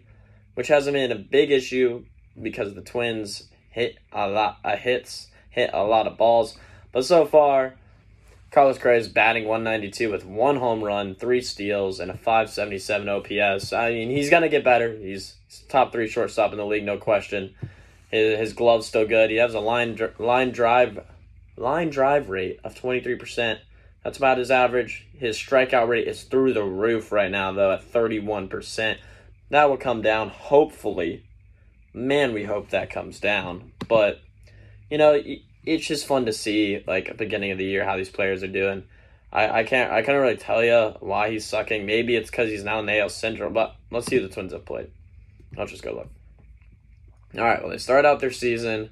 which 0.55 0.69
hasn't 0.69 0.95
been 0.95 1.11
a 1.11 1.17
big 1.17 1.51
issue 1.51 2.05
because 2.41 2.75
the 2.75 2.83
Twins 2.83 3.49
hit 3.71 3.99
a 4.13 4.29
lot 4.29 4.59
of 4.63 4.79
hits, 4.79 5.29
hit 5.51 5.71
a 5.73 5.85
lot 5.85 6.07
of 6.07 6.19
balls, 6.19 6.59
but 6.93 7.05
so 7.05 7.25
far 7.25 7.75
Carlos 8.51 8.79
Correa 8.79 8.99
is 8.99 9.09
batting 9.09 9.45
192 9.45 10.11
with 10.11 10.25
one 10.25 10.57
home 10.57 10.83
run, 10.83 11.15
three 11.15 11.43
steals, 11.43 12.01
and 12.01 12.11
a 12.11 12.17
577 12.17 13.09
OPS. 13.09 13.73
I 13.73 13.91
mean, 13.91 14.11
he's 14.11 14.31
going 14.31 14.43
to 14.43 14.49
get 14.49 14.65
better. 14.65 14.97
He's, 14.97 15.37
he's, 15.47 15.61
top 15.69 15.93
three 15.93 16.09
shortstop 16.09 16.53
in 16.53 16.59
the 16.59 16.65
league, 16.65 16.85
no 16.85 16.97
question. 16.97 17.55
His, 18.11 18.39
his 18.39 18.53
glove's 18.55 18.87
still 18.87 19.07
good. 19.07 19.31
He 19.31 19.37
has 19.37 19.55
a 19.55 19.61
line 19.61 19.99
line 20.19 20.51
drive 20.53 21.05
line 21.57 21.91
drive 21.91 22.31
rate 22.31 22.61
of 22.65 22.75
23%. 22.75 23.59
That's 24.05 24.19
about 24.19 24.39
his 24.39 24.51
average. 24.51 25.07
His 25.17 25.37
strikeout 25.37 25.89
rate 25.89 26.09
is 26.09 26.23
through 26.23 26.53
the 26.53 26.65
roof 26.65 27.13
right 27.13 27.31
now, 27.31 27.53
though, 27.53 27.73
at 27.73 27.93
31%. 27.93 28.97
That 29.51 29.69
will 29.69 29.77
come 29.77 30.03
down, 30.03 30.29
hopefully. 30.29 31.25
Man, 31.93 32.33
we 32.33 32.45
hope 32.45 32.71
that 32.71 32.91
comes 32.91 33.19
down. 33.19 33.73
But, 33.89 34.21
you 34.91 34.99
know, 34.99 35.21
it's 35.65 35.87
just 35.87 36.07
fun 36.07 36.27
to 36.27 36.33
see 36.33 36.83
like 36.87 37.09
at 37.09 37.19
the 37.19 37.25
beginning 37.25 37.51
of 37.51 37.59
the 37.59 37.65
year 37.65 37.85
how 37.85 37.97
these 37.97 38.11
players 38.11 38.43
are 38.43 38.49
doing. 38.49 38.85
I, 39.33 39.61
I 39.61 39.65
can't 39.65 39.93
I 39.93 40.03
can't 40.03 40.21
really 40.21 40.37
tell 40.37 40.65
you 40.65 40.95
why 41.01 41.31
he's 41.31 41.45
sucking. 41.45 41.85
Maybe 41.85 42.17
it's 42.17 42.31
because 42.31 42.49
he's 42.49 42.65
now 42.65 42.81
in 42.81 42.89
AL 42.89 43.11
Central, 43.11 43.51
but 43.51 43.77
let's 43.91 44.07
see 44.07 44.17
who 44.17 44.23
the 44.23 44.33
Twins 44.33 44.53
have 44.53 44.65
played. 44.65 44.91
I'll 45.59 45.67
just 45.67 45.83
go 45.83 45.93
look. 45.93 46.09
All 47.37 47.45
right, 47.45 47.61
well 47.61 47.71
they 47.71 47.79
start 47.79 48.07
out 48.07 48.21
their 48.21 48.31
season 48.31 48.91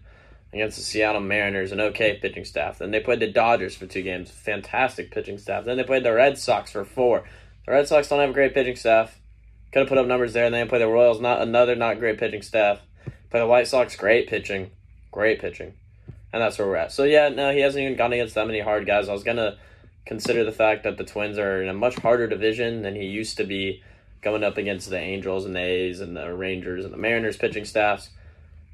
against 0.52 0.76
the 0.76 0.82
Seattle 0.82 1.20
Mariners, 1.20 1.72
an 1.72 1.80
okay 1.80 2.18
pitching 2.20 2.44
staff. 2.44 2.78
Then 2.78 2.90
they 2.90 3.00
played 3.00 3.20
the 3.20 3.30
Dodgers 3.30 3.76
for 3.76 3.86
two 3.86 4.02
games, 4.02 4.30
fantastic 4.30 5.10
pitching 5.10 5.38
staff. 5.38 5.64
Then 5.64 5.76
they 5.76 5.84
played 5.84 6.04
the 6.04 6.12
Red 6.12 6.38
Sox 6.38 6.72
for 6.72 6.84
four. 6.84 7.24
The 7.66 7.72
Red 7.72 7.88
Sox 7.88 8.08
don't 8.08 8.20
have 8.20 8.30
a 8.30 8.34
great 8.34 8.54
pitching 8.54 8.76
staff. 8.76 9.20
Could 9.72 9.80
have 9.80 9.88
put 9.88 9.98
up 9.98 10.06
numbers 10.06 10.32
there. 10.32 10.46
And 10.46 10.54
then 10.54 10.66
they 10.66 10.68
play 10.68 10.78
the 10.78 10.88
Royals, 10.88 11.20
not 11.20 11.42
another 11.42 11.74
not 11.74 11.98
great 11.98 12.18
pitching 12.18 12.42
staff. 12.42 12.80
Play 13.30 13.40
the 13.40 13.46
White 13.46 13.66
Sox, 13.66 13.96
great 13.96 14.28
pitching, 14.28 14.70
great 15.10 15.40
pitching 15.40 15.74
and 16.36 16.42
that's 16.42 16.58
where 16.58 16.68
we're 16.68 16.76
at. 16.76 16.92
So 16.92 17.04
yeah, 17.04 17.30
no, 17.30 17.50
he 17.50 17.60
hasn't 17.60 17.82
even 17.82 17.96
gone 17.96 18.12
against 18.12 18.34
that 18.34 18.46
many 18.46 18.60
hard 18.60 18.86
guys. 18.86 19.08
I 19.08 19.12
was 19.14 19.24
gonna 19.24 19.56
consider 20.04 20.44
the 20.44 20.52
fact 20.52 20.84
that 20.84 20.98
the 20.98 21.04
Twins 21.04 21.38
are 21.38 21.62
in 21.62 21.68
a 21.70 21.74
much 21.74 21.96
harder 21.96 22.26
division 22.26 22.82
than 22.82 22.94
he 22.94 23.06
used 23.06 23.38
to 23.38 23.44
be, 23.44 23.82
going 24.20 24.44
up 24.44 24.58
against 24.58 24.90
the 24.90 24.98
Angels 24.98 25.46
and 25.46 25.56
the 25.56 25.60
A's 25.60 26.00
and 26.00 26.14
the 26.14 26.34
Rangers 26.34 26.84
and 26.84 26.92
the 26.92 26.98
Mariners 26.98 27.38
pitching 27.38 27.64
staffs, 27.64 28.10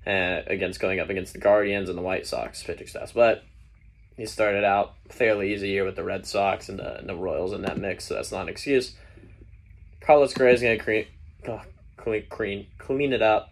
and 0.04 0.46
against 0.48 0.80
going 0.80 1.00
up 1.00 1.10
against 1.10 1.32
the 1.32 1.38
Guardians 1.38 1.88
and 1.88 1.96
the 1.96 2.02
White 2.02 2.26
Sox 2.26 2.62
pitching 2.62 2.86
staffs. 2.86 3.12
But 3.12 3.44
he 4.16 4.26
started 4.26 4.64
out 4.64 4.94
fairly 5.08 5.52
easy 5.54 5.68
year 5.68 5.84
with 5.84 5.96
the 5.96 6.04
Red 6.04 6.26
Sox 6.26 6.68
and 6.68 6.78
the, 6.78 6.98
and 6.98 7.08
the 7.08 7.14
Royals 7.14 7.52
in 7.52 7.62
that 7.62 7.78
mix, 7.78 8.06
so 8.06 8.14
that's 8.14 8.32
not 8.32 8.42
an 8.42 8.48
excuse. 8.48 8.94
Carlos 10.00 10.34
Correa 10.34 10.54
is 10.54 10.62
gonna 10.62 10.78
clean, 10.78 11.06
oh, 11.48 11.62
clean, 11.96 12.24
clean, 12.28 12.66
clean 12.78 13.12
it 13.12 13.22
up. 13.22 13.50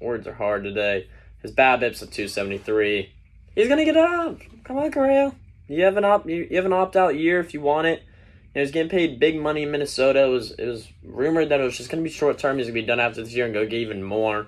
Words 0.00 0.26
are 0.26 0.34
hard 0.34 0.64
today. 0.64 1.08
His 1.42 1.52
BABIP's 1.52 2.02
at 2.02 2.10
273. 2.10 3.12
He's 3.54 3.68
gonna 3.68 3.84
get 3.84 3.96
up. 3.96 4.38
Come 4.64 4.78
on, 4.78 4.90
Correa. 4.90 5.34
You 5.68 5.84
have 5.84 5.96
an 5.96 6.04
opt 6.04 6.26
you, 6.26 6.46
you 6.50 6.56
have 6.56 6.66
an 6.66 6.72
opt 6.72 6.96
out 6.96 7.16
year 7.16 7.40
if 7.40 7.54
you 7.54 7.60
want 7.60 7.86
it. 7.86 8.02
You 8.54 8.60
he's 8.60 8.70
getting 8.70 8.90
paid 8.90 9.18
big 9.18 9.40
money 9.40 9.62
in 9.62 9.70
Minnesota. 9.70 10.24
It 10.24 10.28
was 10.28 10.52
it 10.52 10.66
was 10.66 10.88
rumored 11.02 11.50
that 11.50 11.60
it 11.60 11.64
was 11.64 11.76
just 11.76 11.90
gonna 11.90 12.02
be 12.02 12.10
short 12.10 12.38
term. 12.38 12.58
He's 12.58 12.66
gonna 12.66 12.74
be 12.74 12.86
done 12.86 13.00
after 13.00 13.22
this 13.22 13.34
year 13.34 13.44
and 13.44 13.54
go 13.54 13.64
get 13.64 13.74
even 13.74 14.02
more. 14.02 14.46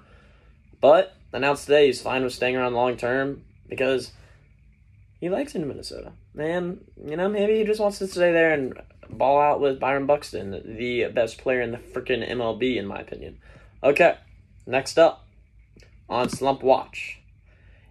But 0.80 1.16
announced 1.36 1.66
today 1.66 1.86
he's 1.86 2.00
fine 2.00 2.24
with 2.24 2.32
staying 2.32 2.56
around 2.56 2.74
long 2.74 2.96
term 2.96 3.42
because 3.68 4.12
he 5.20 5.28
likes 5.28 5.54
in 5.54 5.66
Minnesota. 5.68 6.12
Man, 6.34 6.80
you 7.04 7.16
know, 7.16 7.28
maybe 7.28 7.58
he 7.58 7.64
just 7.64 7.80
wants 7.80 7.98
to 7.98 8.06
stay 8.06 8.32
there 8.32 8.52
and 8.52 8.74
ball 9.08 9.40
out 9.40 9.60
with 9.60 9.80
Byron 9.80 10.06
Buxton, 10.06 10.76
the 10.76 11.06
best 11.06 11.38
player 11.38 11.60
in 11.60 11.72
the 11.72 11.78
freaking 11.78 12.28
MLB, 12.28 12.76
in 12.76 12.86
my 12.86 12.98
opinion. 12.98 13.38
Okay, 13.82 14.16
next 14.66 14.98
up 14.98 15.26
on 16.08 16.28
Slump 16.28 16.62
Watch 16.62 17.20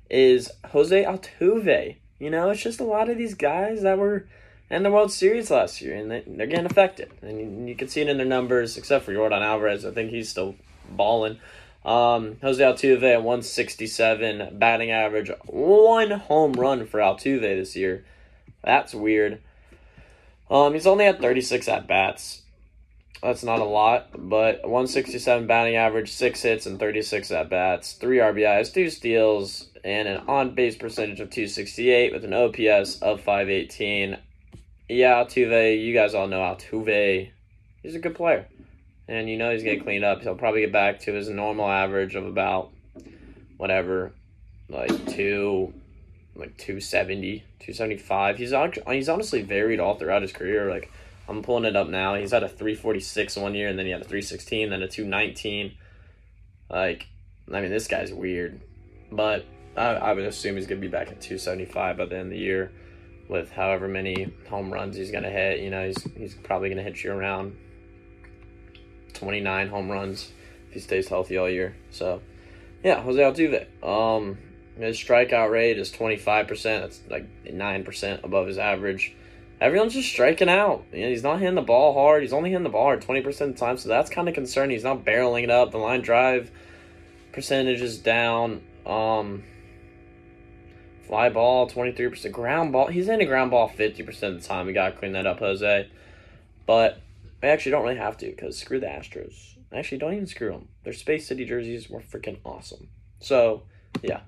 is 0.09 0.51
Jose 0.71 1.03
Altuve. 1.03 1.95
You 2.19 2.29
know, 2.29 2.49
it's 2.49 2.63
just 2.63 2.79
a 2.79 2.85
lot 2.85 3.09
of 3.09 3.17
these 3.17 3.33
guys 3.33 3.81
that 3.81 3.97
were 3.97 4.27
in 4.69 4.83
the 4.83 4.91
World 4.91 5.11
Series 5.11 5.51
last 5.51 5.81
year, 5.81 5.95
and 5.95 6.09
they're 6.11 6.47
getting 6.47 6.65
affected. 6.65 7.11
And 7.21 7.67
you 7.67 7.75
can 7.75 7.87
see 7.87 8.01
it 8.01 8.07
in 8.07 8.17
their 8.17 8.25
numbers, 8.25 8.77
except 8.77 9.05
for 9.05 9.13
Yordan 9.13 9.41
Alvarez. 9.41 9.85
I 9.85 9.91
think 9.91 10.11
he's 10.11 10.29
still 10.29 10.55
balling. 10.89 11.39
Um, 11.85 12.37
Jose 12.41 12.63
Altuve 12.63 13.03
at 13.03 13.23
167 13.23 14.57
batting 14.57 14.89
average, 14.89 15.29
one 15.45 16.09
home 16.09 16.53
run 16.53 16.87
for 16.87 16.99
Altuve 16.99 17.41
this 17.41 17.75
year. 17.75 18.03
That's 18.63 18.95
weird. 18.95 19.39
Um, 20.49 20.73
he's 20.73 20.87
only 20.87 21.05
had 21.05 21.21
36 21.21 21.67
at 21.67 21.87
bats. 21.87 22.41
That's 23.21 23.43
not 23.43 23.59
a 23.59 23.65
lot, 23.65 24.09
but 24.13 24.63
167 24.63 25.47
batting 25.47 25.75
average, 25.75 26.11
six 26.11 26.41
hits 26.41 26.65
and 26.65 26.79
36 26.79 27.31
at 27.31 27.49
bats, 27.49 27.93
three 27.93 28.17
RBIs, 28.17 28.73
two 28.73 28.89
steals, 28.89 29.67
and 29.83 30.07
an 30.07 30.23
on 30.27 30.55
base 30.55 30.75
percentage 30.75 31.19
of 31.19 31.29
268 31.29 32.13
with 32.13 32.25
an 32.25 32.33
OPS 32.33 32.99
of 33.01 33.21
518. 33.21 34.17
Yeah, 34.89 35.23
Altuve, 35.23 35.83
you 35.83 35.93
guys 35.93 36.15
all 36.15 36.27
know 36.27 36.39
Altuve. 36.39 37.29
He's 37.83 37.95
a 37.95 37.99
good 37.99 38.15
player. 38.15 38.47
And 39.07 39.29
you 39.29 39.37
know 39.37 39.51
he's 39.51 39.63
getting 39.63 39.83
cleaned 39.83 40.03
up. 40.03 40.21
He'll 40.21 40.35
probably 40.35 40.61
get 40.61 40.71
back 40.71 40.99
to 41.01 41.13
his 41.13 41.29
normal 41.29 41.69
average 41.69 42.15
of 42.15 42.25
about 42.25 42.71
whatever, 43.57 44.11
like 44.67 44.89
two, 45.07 45.73
like 46.35 46.57
270, 46.57 47.39
275. 47.59 48.37
He's 48.37 48.53
he's 48.87 49.09
honestly 49.09 49.41
varied 49.43 49.79
all 49.79 49.95
throughout 49.95 50.23
his 50.23 50.31
career. 50.31 50.69
Like 50.69 50.91
I'm 51.27 51.43
pulling 51.43 51.65
it 51.65 51.75
up 51.75 51.87
now. 51.87 52.15
He's 52.15 52.31
had 52.31 52.43
a 52.43 52.49
346 52.49 53.37
one 53.37 53.53
year, 53.53 53.69
and 53.69 53.77
then 53.77 53.85
he 53.85 53.91
had 53.91 54.01
a 54.01 54.05
316, 54.05 54.69
then 54.69 54.81
a 54.81 54.87
219. 54.87 55.75
Like, 56.69 57.07
I 57.51 57.61
mean, 57.61 57.69
this 57.69 57.87
guy's 57.87 58.11
weird, 58.11 58.59
but 59.11 59.45
I, 59.77 59.89
I 59.89 60.13
would 60.13 60.25
assume 60.25 60.55
he's 60.55 60.65
gonna 60.65 60.81
be 60.81 60.87
back 60.87 61.09
at 61.09 61.21
275 61.21 61.97
by 61.97 62.05
the 62.05 62.15
end 62.15 62.25
of 62.25 62.29
the 62.31 62.39
year, 62.39 62.71
with 63.29 63.51
however 63.51 63.87
many 63.87 64.33
home 64.49 64.73
runs 64.73 64.95
he's 64.95 65.11
gonna 65.11 65.29
hit. 65.29 65.59
You 65.59 65.69
know, 65.69 65.85
he's 65.85 66.03
he's 66.17 66.33
probably 66.33 66.69
gonna 66.69 66.81
hit 66.81 67.03
you 67.03 67.11
around 67.11 67.55
29 69.25 69.69
home 69.69 69.89
runs 69.89 70.31
if 70.67 70.75
he 70.75 70.79
stays 70.79 71.07
healthy 71.07 71.35
all 71.35 71.49
year. 71.49 71.75
So, 71.89 72.21
yeah, 72.83 73.01
Jose 73.01 73.19
Altuve. 73.19 73.83
Um, 73.83 74.37
his 74.77 74.97
strikeout 74.97 75.49
rate 75.49 75.79
is 75.79 75.91
25%. 75.91 76.47
That's 76.63 77.01
like 77.09 77.27
9% 77.45 78.23
above 78.23 78.45
his 78.45 78.59
average. 78.59 79.15
Everyone's 79.59 79.93
just 79.93 80.09
striking 80.09 80.47
out. 80.47 80.83
You 80.93 81.01
know, 81.01 81.09
he's 81.09 81.23
not 81.23 81.39
hitting 81.39 81.55
the 81.55 81.63
ball 81.63 81.93
hard. 81.93 82.21
He's 82.21 82.33
only 82.33 82.51
hitting 82.51 82.63
the 82.63 82.69
ball 82.69 82.83
hard 82.83 83.01
20% 83.01 83.27
of 83.27 83.37
the 83.37 83.53
time, 83.53 83.77
so 83.77 83.89
that's 83.89 84.11
kind 84.11 84.29
of 84.29 84.35
concerning. 84.35 84.75
He's 84.75 84.83
not 84.83 85.03
barreling 85.03 85.43
it 85.43 85.49
up. 85.49 85.71
The 85.71 85.79
line 85.79 86.01
drive 86.01 86.51
percentage 87.33 87.81
is 87.81 87.97
down. 87.97 88.61
Um, 88.85 89.43
fly 91.07 91.29
ball, 91.29 91.67
23%. 91.67 92.31
Ground 92.31 92.73
ball, 92.73 92.87
he's 92.87 93.09
in 93.09 93.21
a 93.21 93.25
ground 93.25 93.49
ball 93.49 93.69
50% 93.69 94.23
of 94.23 94.39
the 94.39 94.47
time. 94.47 94.67
We 94.67 94.73
got 94.73 94.89
to 94.89 94.97
clean 94.97 95.13
that 95.13 95.25
up, 95.25 95.39
Jose. 95.39 95.89
But 96.67 96.99
I 97.43 97.47
actually 97.47 97.71
don't 97.71 97.83
really 97.83 97.97
have 97.97 98.17
to 98.17 98.27
because 98.27 98.57
screw 98.57 98.79
the 98.79 98.87
Astros. 98.87 99.57
Actually, 99.73 99.97
don't 99.97 100.13
even 100.13 100.27
screw 100.27 100.51
them. 100.51 100.69
Their 100.83 100.93
Space 100.93 101.27
City 101.27 101.45
jerseys 101.45 101.89
were 101.89 101.99
freaking 101.99 102.39
awesome. 102.45 102.89
So, 103.19 103.63
yeah. 104.01 104.21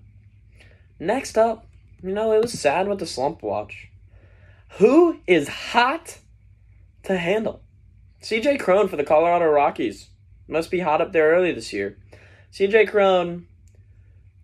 Next 1.00 1.38
up, 1.38 1.68
you 2.04 2.12
know, 2.12 2.34
it 2.34 2.42
was 2.42 2.60
sad 2.60 2.88
with 2.88 3.00
the 3.00 3.06
slump 3.06 3.42
watch. 3.42 3.90
Who 4.78 5.20
is 5.26 5.48
hot 5.48 6.20
to 7.04 7.18
handle? 7.18 7.62
CJ 8.22 8.60
Cron 8.60 8.88
for 8.88 8.98
the 8.98 9.04
Colorado 9.04 9.46
Rockies. 9.46 10.10
Must 10.48 10.72
be 10.72 10.80
hot 10.80 11.02
up 11.02 11.14
there 11.14 11.32
early 11.32 11.52
this 11.52 11.72
year. 11.72 11.98
CJ 12.52 12.90
Cron, 12.90 13.48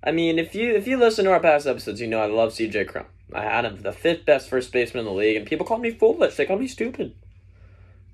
I 0.03 0.11
mean, 0.11 0.37
if 0.37 0.53
you 0.53 0.75
if 0.75 0.87
you 0.87 0.97
listen 0.97 1.25
to 1.25 1.31
our 1.31 1.39
past 1.39 1.65
episodes, 1.65 2.01
you 2.01 2.07
know 2.07 2.19
I 2.19 2.27
love 2.27 2.51
CJ 2.51 2.87
Cron. 2.87 3.05
I 3.33 3.43
had 3.43 3.65
him 3.65 3.81
the 3.81 3.91
fifth 3.91 4.25
best 4.25 4.49
first 4.49 4.71
baseman 4.71 5.01
in 5.01 5.05
the 5.05 5.17
league, 5.17 5.37
and 5.37 5.45
people 5.45 5.65
called 5.65 5.81
me 5.81 5.91
foolish. 5.91 6.35
They 6.35 6.45
called 6.45 6.59
me 6.59 6.67
stupid. 6.67 7.15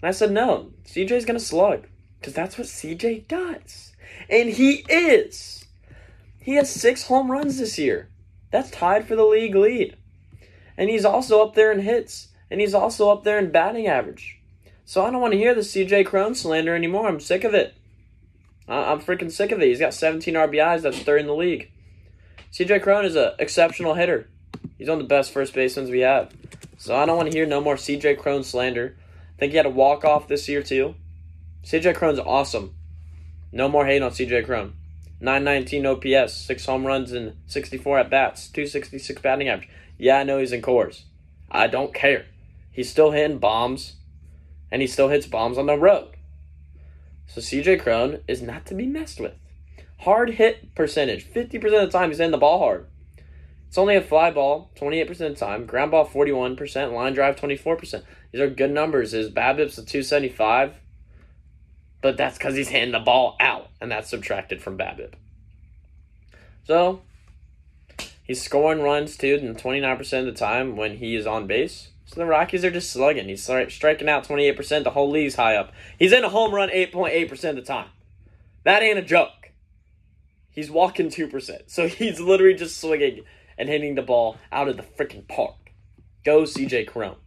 And 0.01 0.09
I 0.09 0.11
said, 0.11 0.31
no, 0.31 0.71
CJ's 0.85 1.25
going 1.25 1.39
to 1.39 1.45
slug. 1.45 1.87
Because 2.19 2.33
that's 2.33 2.57
what 2.57 2.67
CJ 2.67 3.27
does. 3.27 3.93
And 4.29 4.49
he 4.49 4.83
is. 4.89 5.65
He 6.39 6.55
has 6.55 6.69
six 6.69 7.03
home 7.03 7.31
runs 7.31 7.57
this 7.57 7.77
year. 7.77 8.09
That's 8.51 8.71
tied 8.71 9.07
for 9.07 9.15
the 9.15 9.25
league 9.25 9.55
lead. 9.55 9.95
And 10.77 10.89
he's 10.89 11.05
also 11.05 11.41
up 11.41 11.55
there 11.55 11.71
in 11.71 11.79
hits. 11.79 12.29
And 12.51 12.59
he's 12.59 12.73
also 12.73 13.11
up 13.11 13.23
there 13.23 13.37
in 13.37 13.51
batting 13.51 13.87
average. 13.87 14.39
So 14.85 15.05
I 15.05 15.11
don't 15.11 15.21
want 15.21 15.33
to 15.33 15.37
hear 15.37 15.53
the 15.53 15.61
CJ 15.61 16.07
Cron 16.07 16.33
slander 16.33 16.75
anymore. 16.75 17.07
I'm 17.07 17.19
sick 17.19 17.43
of 17.43 17.53
it. 17.53 17.75
I'm 18.67 19.01
freaking 19.01 19.31
sick 19.31 19.51
of 19.51 19.61
it. 19.61 19.67
He's 19.67 19.79
got 19.79 19.93
17 19.93 20.33
RBIs. 20.33 20.81
That's 20.81 20.99
third 20.99 21.21
in 21.21 21.27
the 21.27 21.35
league. 21.35 21.71
CJ 22.51 22.81
Cron 22.81 23.05
is 23.05 23.15
an 23.15 23.33
exceptional 23.39 23.93
hitter. 23.93 24.27
He's 24.77 24.87
one 24.87 24.99
of 24.99 25.03
the 25.03 25.07
best 25.07 25.31
first 25.31 25.53
basemen 25.53 25.91
we 25.91 25.99
have. 25.99 26.33
So 26.77 26.95
I 26.95 27.05
don't 27.05 27.17
want 27.17 27.31
to 27.31 27.37
hear 27.37 27.45
no 27.45 27.61
more 27.61 27.75
CJ 27.75 28.17
Cron 28.17 28.43
slander. 28.43 28.95
Think 29.39 29.51
he 29.51 29.57
had 29.57 29.65
a 29.65 29.69
walk 29.69 30.03
off 30.03 30.27
this 30.27 30.49
year 30.49 30.61
too. 30.61 30.95
CJ 31.63 31.95
Cron's 31.95 32.19
awesome. 32.19 32.75
No 33.53 33.69
more 33.69 33.85
hate 33.85 34.01
on 34.01 34.11
CJ 34.11 34.45
Cron. 34.45 34.73
919 35.21 35.85
OPS, 35.85 36.33
six 36.33 36.65
home 36.65 36.85
runs 36.85 37.13
and 37.13 37.35
64 37.47 37.99
at 37.99 38.09
bats, 38.09 38.47
266 38.49 39.21
batting 39.21 39.47
average. 39.47 39.69
Yeah, 39.97 40.19
I 40.19 40.23
know 40.23 40.39
he's 40.39 40.51
in 40.51 40.61
Coors. 40.61 41.03
I 41.49 41.67
don't 41.67 41.93
care. 41.93 42.25
He's 42.71 42.89
still 42.89 43.11
hitting 43.11 43.37
bombs, 43.37 43.95
and 44.71 44.81
he 44.81 44.87
still 44.87 45.09
hits 45.09 45.25
bombs 45.25 45.57
on 45.57 45.65
the 45.65 45.77
road. 45.77 46.15
So 47.27 47.41
CJ 47.41 47.81
Cron 47.81 48.19
is 48.27 48.41
not 48.41 48.65
to 48.67 48.75
be 48.75 48.85
messed 48.85 49.19
with. 49.19 49.33
Hard 49.99 50.31
hit 50.31 50.75
percentage, 50.75 51.29
50% 51.29 51.55
of 51.55 51.71
the 51.71 51.87
time 51.89 52.09
he's 52.09 52.17
hitting 52.17 52.31
the 52.31 52.37
ball 52.37 52.59
hard. 52.59 52.87
It's 53.69 53.77
only 53.77 53.95
a 53.95 54.01
fly 54.01 54.31
ball, 54.31 54.71
28% 54.77 55.09
of 55.11 55.17
the 55.17 55.35
time. 55.35 55.67
Ground 55.67 55.91
ball, 55.91 56.03
41%. 56.03 56.91
Line 56.91 57.13
drive, 57.13 57.35
24%. 57.35 58.03
These 58.31 58.41
are 58.41 58.49
good 58.49 58.71
numbers. 58.71 59.11
His 59.11 59.29
BABIP's 59.29 59.77
a 59.77 59.85
275, 59.85 60.73
but 62.01 62.17
that's 62.17 62.39
because 62.39 62.55
he's 62.55 62.69
hitting 62.69 62.93
the 62.93 62.99
ball 62.99 63.37
out, 63.39 63.69
and 63.79 63.91
that's 63.91 64.09
subtracted 64.09 64.63
from 64.63 64.75
BABIP. 64.75 65.13
So, 66.65 67.03
he's 68.23 68.41
scoring 68.41 68.81
runs, 68.81 69.15
too, 69.15 69.37
and 69.39 69.55
29% 69.55 70.19
of 70.19 70.25
the 70.25 70.31
time 70.31 70.75
when 70.75 70.97
he 70.97 71.15
is 71.15 71.27
on 71.27 71.45
base. 71.45 71.89
So 72.07 72.15
the 72.15 72.25
Rockies 72.25 72.65
are 72.65 72.71
just 72.71 72.91
slugging. 72.91 73.29
He's 73.29 73.43
striking 73.43 74.09
out 74.09 74.27
28%. 74.27 74.83
The 74.83 74.89
whole 74.89 75.11
league's 75.11 75.35
high 75.35 75.55
up. 75.55 75.71
He's 75.99 76.11
in 76.11 76.23
a 76.23 76.29
home 76.29 76.55
run 76.55 76.69
8.8% 76.69 77.49
of 77.51 77.55
the 77.55 77.61
time. 77.61 77.89
That 78.63 78.81
ain't 78.81 78.97
a 78.97 79.03
joke. 79.03 79.51
He's 80.49 80.71
walking 80.71 81.09
2%. 81.09 81.69
So 81.69 81.87
he's 81.87 82.19
literally 82.19 82.55
just 82.55 82.81
swinging 82.81 83.25
and 83.59 83.69
hitting 83.69 83.93
the 83.93 84.01
ball 84.01 84.37
out 84.51 84.69
of 84.69 84.77
the 84.77 84.83
freaking 84.83 85.27
park. 85.27 85.73
Go 86.25 86.43
CJ 86.43 86.87
Cron. 86.87 87.17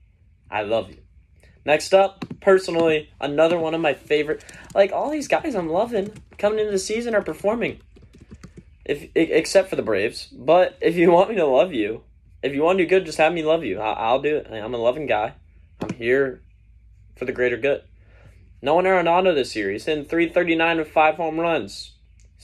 I 0.50 0.62
love 0.62 0.90
you. 0.90 0.98
Next 1.64 1.94
up, 1.94 2.24
personally, 2.40 3.10
another 3.20 3.58
one 3.58 3.74
of 3.74 3.80
my 3.80 3.94
favorite. 3.94 4.44
Like 4.74 4.90
all 4.90 5.10
these 5.10 5.28
guys, 5.28 5.54
I'm 5.54 5.68
loving 5.68 6.12
coming 6.38 6.58
into 6.58 6.72
the 6.72 6.78
season 6.78 7.14
are 7.14 7.22
performing. 7.22 7.80
If 8.84 9.08
except 9.14 9.70
for 9.70 9.76
the 9.76 9.82
Braves, 9.82 10.26
but 10.32 10.76
if 10.80 10.96
you 10.96 11.12
want 11.12 11.30
me 11.30 11.36
to 11.36 11.46
love 11.46 11.72
you, 11.72 12.02
if 12.42 12.52
you 12.52 12.62
want 12.62 12.78
to 12.78 12.84
do 12.84 12.90
good, 12.90 13.06
just 13.06 13.18
have 13.18 13.32
me 13.32 13.44
love 13.44 13.62
you. 13.62 13.78
I'll, 13.78 14.20
do 14.20 14.38
it. 14.38 14.48
I'm 14.50 14.74
a 14.74 14.78
loving 14.78 15.06
guy. 15.06 15.34
I'm 15.80 15.90
here 15.90 16.42
for 17.16 17.24
the 17.24 17.32
greater 17.32 17.56
good. 17.56 17.84
No 18.60 18.80
Nolan 18.80 19.04
Arenado 19.06 19.34
this 19.34 19.54
year. 19.54 19.70
He's 19.70 19.86
in 19.86 20.04
339 20.04 20.78
with 20.78 20.90
five 20.90 21.14
home 21.14 21.38
runs. 21.38 21.92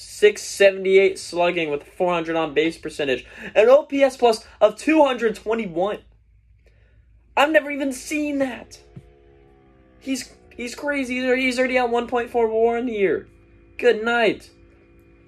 678 0.01 1.19
slugging 1.19 1.71
with 1.71 1.83
400 1.83 2.37
on 2.37 2.55
base 2.55 2.79
percentage, 2.79 3.27
an 3.57 3.69
OPS 3.69 4.17
plus 4.17 4.47
of 4.61 4.77
221. 4.77 5.99
I've 7.37 7.51
never 7.51 7.69
even 7.69 7.93
seen 7.93 8.39
that. 8.39 8.79
He's 9.99 10.33
he's 10.57 10.77
crazy. 10.77 11.17
He's 11.37 11.59
already 11.59 11.79
at 11.79 11.91
1.4 11.91 12.33
WAR 12.33 12.79
in 12.79 12.87
the 12.87 12.93
year. 12.93 13.27
Good 13.77 14.05
night. 14.05 14.51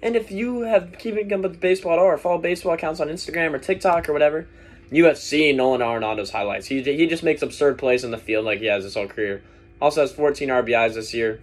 And 0.03 0.15
if 0.15 0.31
you 0.31 0.61
have 0.61 0.95
keeping 1.01 1.33
up 1.33 1.41
with 1.41 1.61
baseball 1.61 1.99
or 1.99 2.17
follow 2.17 2.39
baseball 2.39 2.75
accounts 2.75 3.01
on 3.01 3.09
Instagram 3.09 3.53
or 3.53 3.59
TikTok 3.59 4.09
or 4.09 4.13
whatever, 4.13 4.47
you 4.93 5.07
have 5.07 5.19
seen 5.19 5.57
Nolan 5.57 5.83
Arenado's 5.83 6.31
highlights. 6.31 6.67
He 6.67 6.81
he 6.81 7.09
just 7.09 7.25
makes 7.25 7.43
absurd 7.43 7.77
plays 7.77 8.05
in 8.05 8.13
the 8.13 8.19
field 8.19 8.45
like 8.45 8.61
he 8.61 8.67
has 8.67 8.85
his 8.85 8.95
whole 8.95 9.09
career. 9.09 9.43
Also 9.81 10.03
has 10.03 10.13
14 10.13 10.49
RBIs 10.49 10.95
this 10.95 11.13
year. 11.13 11.43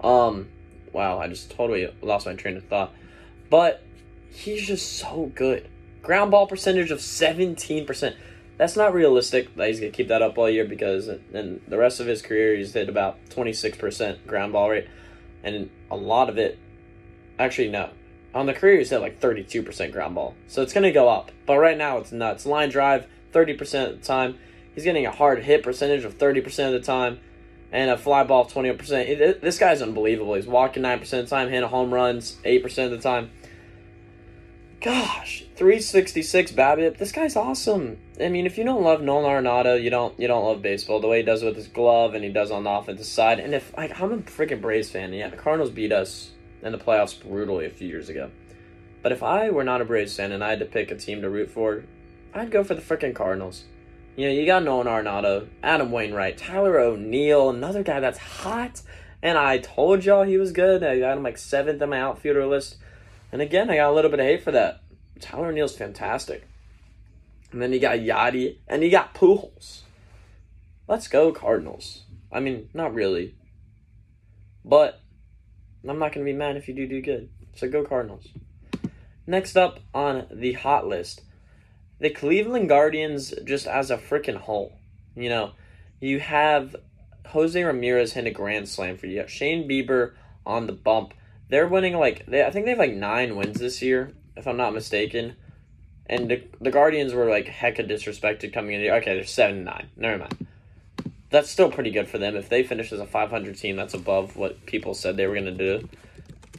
Um, 0.00 0.48
wow, 0.94 1.18
I 1.18 1.28
just 1.28 1.50
totally 1.50 1.92
lost 2.00 2.26
my 2.26 2.34
train 2.34 2.56
of 2.56 2.64
thought. 2.64 2.92
But 3.50 3.82
he's 4.30 4.66
just 4.66 4.92
so 4.98 5.30
good. 5.34 5.68
Ground 6.02 6.30
ball 6.30 6.46
percentage 6.46 6.90
of 6.90 7.00
17%. 7.00 8.14
That's 8.56 8.76
not 8.76 8.94
realistic 8.94 9.54
that 9.56 9.68
he's 9.68 9.80
going 9.80 9.90
to 9.90 9.96
keep 9.96 10.08
that 10.08 10.22
up 10.22 10.38
all 10.38 10.48
year 10.48 10.64
because 10.64 11.08
in 11.08 11.60
the 11.66 11.76
rest 11.76 11.98
of 11.98 12.06
his 12.06 12.22
career, 12.22 12.56
he's 12.56 12.72
hit 12.72 12.88
about 12.88 13.18
26% 13.30 14.26
ground 14.26 14.52
ball 14.52 14.70
rate. 14.70 14.88
And 15.42 15.70
a 15.90 15.96
lot 15.96 16.28
of 16.28 16.38
it, 16.38 16.58
actually, 17.38 17.68
no. 17.70 17.90
On 18.34 18.46
the 18.46 18.54
career, 18.54 18.78
he's 18.78 18.90
hit 18.90 19.00
like 19.00 19.20
32% 19.20 19.92
ground 19.92 20.14
ball. 20.14 20.34
So 20.46 20.62
it's 20.62 20.72
going 20.72 20.84
to 20.84 20.92
go 20.92 21.08
up. 21.08 21.32
But 21.46 21.58
right 21.58 21.76
now, 21.76 21.98
it's 21.98 22.12
nuts. 22.12 22.46
Line 22.46 22.68
drive, 22.68 23.06
30% 23.32 23.90
of 23.90 24.00
the 24.00 24.06
time. 24.06 24.38
He's 24.74 24.84
getting 24.84 25.06
a 25.06 25.10
hard 25.10 25.42
hit 25.42 25.62
percentage 25.62 26.04
of 26.04 26.18
30% 26.18 26.66
of 26.66 26.72
the 26.72 26.80
time 26.80 27.20
and 27.72 27.90
a 27.90 27.98
fly 27.98 28.24
ball 28.24 28.42
of 28.42 28.52
20%. 28.52 29.40
This 29.40 29.58
guy's 29.58 29.82
unbelievable. 29.82 30.34
He's 30.34 30.46
walking 30.46 30.82
9% 30.82 31.00
of 31.00 31.08
the 31.10 31.26
time, 31.26 31.48
hitting 31.48 31.68
home 31.68 31.92
runs 31.92 32.36
8% 32.44 32.84
of 32.84 32.90
the 32.90 32.98
time. 32.98 33.30
Gosh, 34.80 35.44
366 35.56 36.52
BABIP. 36.52 36.98
This 36.98 37.10
guy's 37.10 37.36
awesome. 37.36 37.96
I 38.20 38.28
mean, 38.28 38.44
if 38.44 38.58
you 38.58 38.64
don't 38.64 38.82
love 38.82 39.00
Nolan 39.00 39.44
Arenado, 39.44 39.82
you 39.82 39.88
don't 39.88 40.18
you 40.20 40.28
don't 40.28 40.44
love 40.44 40.60
baseball. 40.60 41.00
The 41.00 41.08
way 41.08 41.20
he 41.20 41.22
does 41.22 41.42
it 41.42 41.46
with 41.46 41.56
his 41.56 41.68
glove 41.68 42.12
and 42.12 42.22
he 42.22 42.30
does 42.30 42.50
on 42.50 42.64
the 42.64 42.70
offensive 42.70 43.06
side. 43.06 43.40
And 43.40 43.54
if 43.54 43.74
like 43.78 43.98
I'm 43.98 44.12
a 44.12 44.18
freaking 44.18 44.60
Braves 44.60 44.90
fan, 44.90 45.14
yeah, 45.14 45.28
the 45.28 45.38
Cardinals 45.38 45.70
beat 45.70 45.90
us 45.90 46.32
in 46.62 46.70
the 46.70 46.76
playoffs 46.76 47.18
brutally 47.18 47.64
a 47.64 47.70
few 47.70 47.88
years 47.88 48.10
ago. 48.10 48.30
But 49.02 49.12
if 49.12 49.22
I 49.22 49.48
were 49.48 49.64
not 49.64 49.80
a 49.80 49.86
Braves 49.86 50.14
fan 50.14 50.32
and 50.32 50.44
I 50.44 50.50
had 50.50 50.58
to 50.58 50.66
pick 50.66 50.90
a 50.90 50.96
team 50.96 51.22
to 51.22 51.30
root 51.30 51.50
for, 51.50 51.84
I'd 52.34 52.50
go 52.50 52.62
for 52.62 52.74
the 52.74 52.82
freaking 52.82 53.14
Cardinals. 53.14 53.64
You 54.16 54.28
know, 54.28 54.32
you 54.32 54.46
got 54.46 54.62
Nolan 54.62 54.86
Arenado, 54.86 55.48
Adam 55.62 55.90
Wainwright, 55.90 56.38
Tyler 56.38 56.78
O'Neill, 56.78 57.50
another 57.50 57.82
guy 57.82 57.98
that's 57.98 58.18
hot. 58.18 58.80
And 59.22 59.36
I 59.36 59.58
told 59.58 60.04
y'all 60.04 60.22
he 60.22 60.38
was 60.38 60.52
good. 60.52 60.84
I 60.84 61.00
got 61.00 61.16
him 61.16 61.24
like 61.24 61.36
seventh 61.36 61.82
on 61.82 61.88
my 61.88 62.00
outfielder 62.00 62.46
list. 62.46 62.76
And 63.32 63.42
again, 63.42 63.70
I 63.70 63.76
got 63.76 63.90
a 63.90 63.94
little 63.94 64.10
bit 64.10 64.20
of 64.20 64.26
hate 64.26 64.44
for 64.44 64.52
that. 64.52 64.82
Tyler 65.18 65.48
O'Neill's 65.48 65.76
fantastic. 65.76 66.46
And 67.50 67.60
then 67.60 67.72
you 67.72 67.80
got 67.80 67.98
Yadi, 67.98 68.58
and 68.68 68.82
you 68.84 68.90
got 68.90 69.14
Pujols. 69.14 69.80
Let's 70.86 71.08
go, 71.08 71.32
Cardinals. 71.32 72.02
I 72.30 72.40
mean, 72.40 72.68
not 72.74 72.94
really. 72.94 73.34
But 74.64 75.00
I'm 75.88 75.98
not 75.98 76.12
going 76.12 76.24
to 76.24 76.32
be 76.32 76.36
mad 76.36 76.56
if 76.56 76.68
you 76.68 76.74
do 76.74 76.86
do 76.86 77.00
good. 77.00 77.30
So 77.56 77.68
go, 77.68 77.84
Cardinals. 77.84 78.28
Next 79.26 79.56
up 79.56 79.80
on 79.94 80.26
the 80.30 80.52
hot 80.52 80.86
list, 80.86 81.22
the 82.04 82.10
Cleveland 82.10 82.68
Guardians 82.68 83.32
just 83.44 83.66
as 83.66 83.90
a 83.90 83.96
freaking 83.96 84.36
whole. 84.36 84.76
You 85.16 85.30
know, 85.30 85.52
you 86.00 86.20
have 86.20 86.76
Jose 87.28 87.60
Ramirez 87.60 88.12
hit 88.12 88.26
a 88.26 88.30
grand 88.30 88.68
slam 88.68 88.98
for 88.98 89.06
you. 89.06 89.22
you 89.22 89.26
Shane 89.26 89.66
Bieber 89.66 90.12
on 90.44 90.66
the 90.66 90.74
bump. 90.74 91.14
They're 91.48 91.66
winning 91.66 91.96
like 91.96 92.26
they 92.26 92.44
I 92.44 92.50
think 92.50 92.66
they 92.66 92.72
have 92.72 92.78
like 92.78 92.92
nine 92.92 93.36
wins 93.36 93.58
this 93.58 93.80
year, 93.80 94.12
if 94.36 94.46
I'm 94.46 94.58
not 94.58 94.74
mistaken. 94.74 95.36
And 96.04 96.30
the, 96.30 96.42
the 96.60 96.70
Guardians 96.70 97.14
were 97.14 97.30
like 97.30 97.46
hecka 97.46 97.90
disrespected 97.90 98.52
coming 98.52 98.78
in. 98.78 98.90
Okay, 98.90 99.14
they're 99.14 99.24
seven 99.24 99.64
nine. 99.64 99.88
Never 99.96 100.18
mind. 100.18 100.46
That's 101.30 101.48
still 101.48 101.70
pretty 101.70 101.90
good 101.90 102.06
for 102.06 102.18
them. 102.18 102.36
If 102.36 102.50
they 102.50 102.64
finish 102.64 102.92
as 102.92 103.00
a 103.00 103.06
500 103.06 103.56
team, 103.56 103.76
that's 103.76 103.94
above 103.94 104.36
what 104.36 104.66
people 104.66 104.92
said 104.92 105.16
they 105.16 105.26
were 105.26 105.34
going 105.34 105.46
to 105.46 105.78
do. 105.78 105.88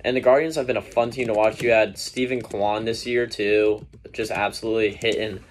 And 0.04 0.16
the 0.16 0.22
Guardians 0.22 0.56
have 0.56 0.68
been 0.68 0.78
a 0.78 0.82
fun 0.82 1.12
team 1.12 1.28
to 1.28 1.34
watch. 1.34 1.62
You 1.62 1.72
had 1.72 1.98
Steven 1.98 2.42
Kwan 2.42 2.86
this 2.86 3.06
year 3.06 3.26
too, 3.28 3.86
just 4.12 4.32
absolutely 4.32 4.94
hitting, 4.94 5.44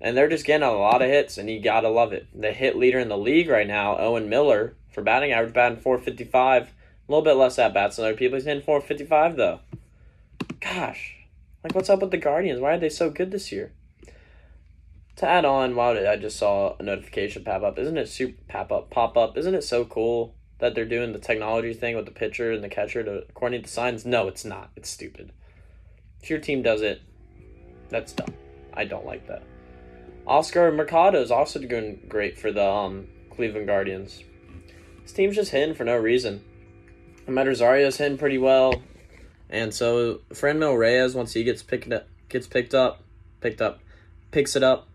and 0.00 0.16
they're 0.16 0.28
just 0.28 0.46
getting 0.46 0.66
a 0.66 0.72
lot 0.72 1.02
of 1.02 1.08
hits, 1.08 1.38
and 1.38 1.50
you 1.50 1.60
gotta 1.60 1.88
love 1.88 2.12
it. 2.12 2.26
The 2.34 2.52
hit 2.52 2.76
leader 2.76 2.98
in 2.98 3.08
the 3.08 3.18
league 3.18 3.48
right 3.48 3.66
now, 3.66 3.98
Owen 3.98 4.28
Miller, 4.28 4.74
for 4.90 5.02
batting 5.02 5.32
average, 5.32 5.54
batting 5.54 5.78
455, 5.78 6.62
a 6.62 6.68
little 7.08 7.24
bit 7.24 7.34
less 7.34 7.58
at 7.58 7.74
bats 7.74 7.96
than 7.96 8.06
other 8.06 8.16
people. 8.16 8.36
He's 8.36 8.46
hitting 8.46 8.62
455 8.62 9.36
though. 9.36 9.60
Gosh, 10.60 11.16
like, 11.62 11.74
what's 11.74 11.90
up 11.90 12.00
with 12.00 12.10
the 12.10 12.16
Guardians? 12.16 12.60
Why 12.60 12.74
are 12.74 12.78
they 12.78 12.88
so 12.88 13.10
good 13.10 13.30
this 13.30 13.52
year? 13.52 13.72
To 15.16 15.28
add 15.28 15.44
on, 15.44 15.74
wow, 15.74 15.90
I 15.90 16.16
just 16.16 16.38
saw 16.38 16.76
a 16.78 16.82
notification 16.82 17.44
pop 17.44 17.62
up. 17.62 17.78
Isn't 17.78 17.98
it 17.98 18.08
super 18.08 18.38
pop 18.48 18.72
up 18.72 18.88
pop 18.88 19.18
up? 19.18 19.36
Isn't 19.36 19.54
it 19.54 19.64
so 19.64 19.84
cool 19.84 20.34
that 20.60 20.74
they're 20.74 20.84
doing 20.84 21.12
the 21.12 21.18
technology 21.18 21.74
thing 21.74 21.96
with 21.96 22.04
the 22.04 22.10
pitcher 22.10 22.52
and 22.52 22.62
the 22.62 22.68
catcher 22.68 23.00
according 23.00 23.26
to 23.26 23.32
coordinate 23.32 23.64
the 23.64 23.70
signs? 23.70 24.06
No, 24.06 24.28
it's 24.28 24.44
not. 24.44 24.70
It's 24.76 24.88
stupid. 24.88 25.32
If 26.22 26.30
your 26.30 26.38
team 26.38 26.62
does 26.62 26.82
it, 26.82 27.02
that's 27.88 28.12
dumb. 28.12 28.34
I 28.72 28.84
don't 28.84 29.06
like 29.06 29.26
that. 29.26 29.42
Oscar 30.26 30.70
Mercado 30.70 31.20
is 31.20 31.30
also 31.30 31.58
doing 31.58 32.04
great 32.08 32.38
for 32.38 32.52
the 32.52 32.64
um, 32.64 33.08
Cleveland 33.34 33.66
Guardians. 33.66 34.22
This 35.02 35.12
team's 35.12 35.34
just 35.34 35.50
hitting 35.50 35.74
for 35.74 35.84
no 35.84 35.96
reason. 35.96 36.44
Amed 37.26 37.46
Rosario's 37.46 37.96
hitting 37.96 38.18
pretty 38.18 38.38
well. 38.38 38.82
And 39.48 39.74
so 39.74 40.20
Franmil 40.30 40.78
Reyes, 40.78 41.14
once 41.14 41.32
he 41.32 41.42
gets 41.42 41.62
picked 41.62 41.90
up, 41.90 42.06
gets 42.28 42.46
picked 42.46 42.74
up, 42.74 43.02
picked 43.40 43.60
up, 43.60 43.80
picks 44.30 44.54
it 44.54 44.62
up, 44.62 44.86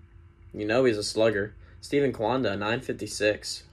you 0.54 0.66
know 0.66 0.86
he's 0.86 0.98
a 0.98 1.04
slugger. 1.04 1.54
Steven 1.82 2.14
Kwanda, 2.14 2.58
nine 2.58 2.80
fifty 2.80 3.08
six. 3.08 3.64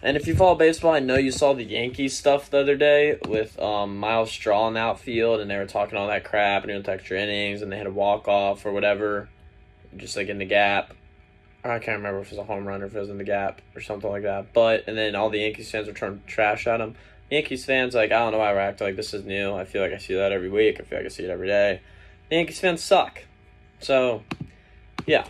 And 0.00 0.16
if 0.16 0.28
you 0.28 0.36
follow 0.36 0.54
baseball, 0.54 0.94
I 0.94 1.00
know 1.00 1.16
you 1.16 1.32
saw 1.32 1.54
the 1.54 1.64
Yankees 1.64 2.16
stuff 2.16 2.50
the 2.50 2.58
other 2.58 2.76
day 2.76 3.18
with 3.26 3.58
um, 3.58 3.98
Myles 3.98 4.30
Straw 4.30 4.68
in 4.68 4.74
the 4.74 4.80
outfield, 4.80 5.40
and 5.40 5.50
they 5.50 5.56
were 5.56 5.66
talking 5.66 5.98
all 5.98 6.06
that 6.06 6.24
crap 6.24 6.62
and 6.62 6.70
doing 6.70 6.88
extra 6.88 7.20
innings, 7.20 7.62
and 7.62 7.72
they 7.72 7.78
had 7.78 7.88
a 7.88 7.90
walk 7.90 8.28
off 8.28 8.64
or 8.64 8.72
whatever, 8.72 9.28
just 9.96 10.16
like 10.16 10.28
in 10.28 10.38
the 10.38 10.44
gap. 10.44 10.94
I 11.64 11.80
can't 11.80 11.98
remember 11.98 12.20
if 12.20 12.28
it 12.28 12.38
was 12.38 12.38
a 12.38 12.44
home 12.44 12.66
run 12.66 12.82
or 12.82 12.86
if 12.86 12.94
it 12.94 13.00
was 13.00 13.10
in 13.10 13.18
the 13.18 13.24
gap 13.24 13.60
or 13.74 13.80
something 13.80 14.08
like 14.08 14.22
that. 14.22 14.52
But 14.52 14.84
and 14.86 14.96
then 14.96 15.16
all 15.16 15.30
the 15.30 15.40
Yankees 15.40 15.70
fans 15.70 15.88
were 15.88 15.92
trying 15.92 16.22
trash 16.26 16.68
at 16.68 16.80
him. 16.80 16.94
Yankees 17.30 17.64
fans, 17.64 17.94
like, 17.94 18.12
I 18.12 18.20
don't 18.20 18.32
know 18.32 18.38
why 18.38 18.52
we're 18.52 18.60
acting 18.60 18.86
like 18.86 18.96
this 18.96 19.12
is 19.12 19.24
new. 19.24 19.54
I 19.54 19.64
feel 19.64 19.82
like 19.82 19.92
I 19.92 19.98
see 19.98 20.14
that 20.14 20.32
every 20.32 20.48
week. 20.48 20.80
I 20.80 20.84
feel 20.84 20.98
like 20.98 21.06
I 21.06 21.10
see 21.10 21.24
it 21.24 21.30
every 21.30 21.48
day. 21.48 21.80
The 22.30 22.36
Yankees 22.36 22.60
fans 22.60 22.82
suck. 22.82 23.24
So, 23.80 24.22
yeah, 25.06 25.26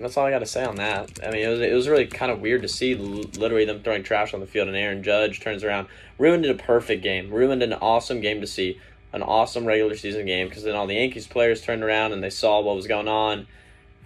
that's 0.00 0.16
all 0.16 0.26
I 0.26 0.30
got 0.30 0.40
to 0.40 0.46
say 0.46 0.64
on 0.64 0.76
that. 0.76 1.18
I 1.24 1.30
mean, 1.30 1.44
it 1.44 1.48
was, 1.48 1.60
it 1.60 1.72
was 1.72 1.88
really 1.88 2.06
kind 2.06 2.32
of 2.32 2.40
weird 2.40 2.62
to 2.62 2.68
see 2.68 2.94
literally 2.94 3.64
them 3.64 3.82
throwing 3.82 4.02
trash 4.02 4.34
on 4.34 4.40
the 4.40 4.46
field, 4.46 4.68
and 4.68 4.76
Aaron 4.76 5.02
Judge 5.02 5.40
turns 5.40 5.62
around, 5.62 5.88
ruined 6.18 6.44
a 6.46 6.54
perfect 6.54 7.02
game, 7.02 7.30
ruined 7.30 7.62
an 7.62 7.72
awesome 7.74 8.20
game 8.20 8.40
to 8.40 8.46
see, 8.46 8.80
an 9.12 9.22
awesome 9.22 9.64
regular 9.64 9.96
season 9.96 10.26
game, 10.26 10.48
because 10.48 10.62
then 10.62 10.74
all 10.74 10.86
the 10.86 10.94
Yankees 10.94 11.26
players 11.26 11.62
turned 11.62 11.82
around 11.82 12.12
and 12.12 12.22
they 12.22 12.30
saw 12.30 12.60
what 12.60 12.76
was 12.76 12.86
going 12.86 13.08
on, 13.08 13.46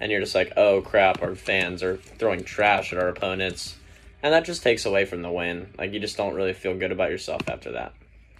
and 0.00 0.10
you're 0.10 0.20
just 0.20 0.34
like, 0.34 0.52
oh 0.56 0.82
crap, 0.82 1.22
our 1.22 1.34
fans 1.34 1.82
are 1.82 1.96
throwing 1.96 2.42
trash 2.44 2.92
at 2.92 2.98
our 2.98 3.08
opponents 3.08 3.76
and 4.24 4.32
that 4.32 4.46
just 4.46 4.62
takes 4.62 4.86
away 4.86 5.04
from 5.04 5.20
the 5.20 5.30
win. 5.30 5.68
Like 5.78 5.92
you 5.92 6.00
just 6.00 6.16
don't 6.16 6.34
really 6.34 6.54
feel 6.54 6.74
good 6.74 6.90
about 6.90 7.10
yourself 7.10 7.42
after 7.46 7.72
that. 7.72 7.92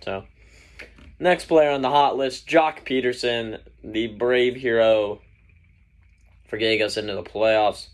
So, 0.02 0.24
next 1.20 1.44
player 1.44 1.70
on 1.70 1.82
the 1.82 1.90
hot 1.90 2.16
list, 2.16 2.48
Joc 2.48 2.86
Pederson, 2.86 3.60
the 3.84 4.06
brave 4.06 4.56
hero 4.56 5.20
for 6.46 6.56
getting 6.56 6.82
us 6.82 6.96
into 6.96 7.14
the 7.14 7.22
playoffs. 7.22 7.88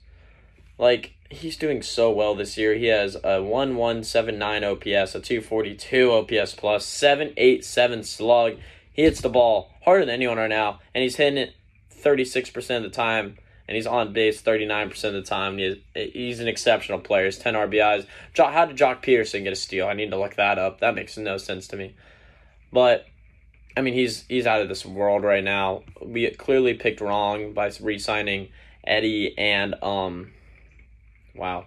Like 0.78 1.14
he's 1.30 1.56
doing 1.56 1.82
so 1.82 2.10
well 2.10 2.34
this 2.34 2.56
year. 2.56 2.74
He 2.74 2.86
has 2.86 3.14
a 3.16 3.42
1179 3.42 4.64
OPS, 4.64 5.14
a 5.14 5.20
242 5.20 6.10
OPS 6.10 6.54
plus, 6.54 6.86
787 6.86 8.04
slug. 8.04 8.56
He 8.92 9.02
hits 9.02 9.20
the 9.20 9.28
ball 9.28 9.72
harder 9.82 10.04
than 10.04 10.14
anyone 10.14 10.38
right 10.38 10.48
now, 10.48 10.80
and 10.94 11.02
he's 11.02 11.16
hitting 11.16 11.38
it 11.38 11.54
36% 11.94 12.76
of 12.76 12.82
the 12.82 12.90
time 12.90 13.36
and 13.70 13.76
he's 13.76 13.86
on 13.86 14.12
base 14.12 14.42
39% 14.42 15.04
of 15.04 15.12
the 15.12 15.22
time. 15.22 15.56
He's, 15.56 15.76
he's 15.94 16.40
an 16.40 16.48
exceptional 16.48 16.98
player. 16.98 17.26
He's 17.26 17.38
10 17.38 17.54
RBIs. 17.54 18.04
How 18.36 18.64
did 18.64 18.76
Joc 18.76 19.00
Pederson 19.00 19.44
get 19.44 19.52
a 19.52 19.56
steal? 19.56 19.86
I 19.86 19.92
need 19.92 20.10
to 20.10 20.18
look 20.18 20.34
that 20.34 20.58
up. 20.58 20.80
That 20.80 20.96
makes 20.96 21.16
no 21.16 21.36
sense 21.36 21.68
to 21.68 21.76
me. 21.76 21.94
But 22.72 23.06
I 23.76 23.82
mean, 23.82 23.94
he's 23.94 24.24
he's 24.28 24.46
out 24.46 24.60
of 24.60 24.68
this 24.68 24.84
world 24.84 25.22
right 25.24 25.44
now. 25.44 25.82
We 26.04 26.28
clearly 26.30 26.74
picked 26.74 27.00
wrong 27.00 27.52
by 27.52 27.70
re-signing 27.80 28.48
Eddie 28.84 29.36
and 29.38 29.74
um, 29.82 30.32
wow, 31.34 31.66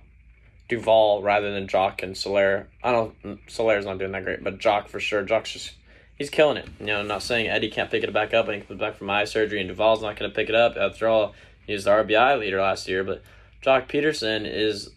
Duvall 0.70 1.22
rather 1.22 1.52
than 1.54 1.68
Joc 1.68 2.04
and 2.04 2.18
Soler. 2.18 2.68
I 2.84 2.92
don't 2.92 3.40
Soler's 3.48 3.86
not 3.86 4.00
doing 4.00 4.12
that 4.12 4.24
great, 4.24 4.44
but 4.44 4.60
Joc 4.60 4.88
for 4.88 5.00
sure. 5.00 5.24
Joc's 5.24 5.54
just 5.54 5.74
he's 6.16 6.30
killing 6.30 6.58
it. 6.58 6.70
You 6.80 6.88
know, 6.88 7.00
I'm 7.00 7.08
not 7.08 7.24
saying 7.24 7.48
Eddie 7.48 7.70
can't 7.70 7.92
pick 7.92 8.04
it 8.04 8.14
back 8.14 8.34
up 8.34 8.48
and 8.48 8.62
he 8.62 8.68
comes 8.68 8.80
back 8.80 8.96
from 8.96 9.10
eye 9.10 9.26
surgery 9.26 9.60
and 9.60 9.70
Duvall's 9.70 10.02
not 10.02 10.18
going 10.18 10.30
to 10.30 10.36
pick 10.36 10.50
it 10.50 10.56
up. 10.56 10.76
After 10.78 11.08
all, 11.08 11.34
he 11.66 11.74
was 11.74 11.86
the 11.86 11.92
RBI 11.92 12.40
leader 12.40 12.62
last 12.62 12.88
year, 12.88 13.04
but 13.04 13.24
Joc 13.64 13.88
Pederson 13.88 14.46
is 14.46 14.92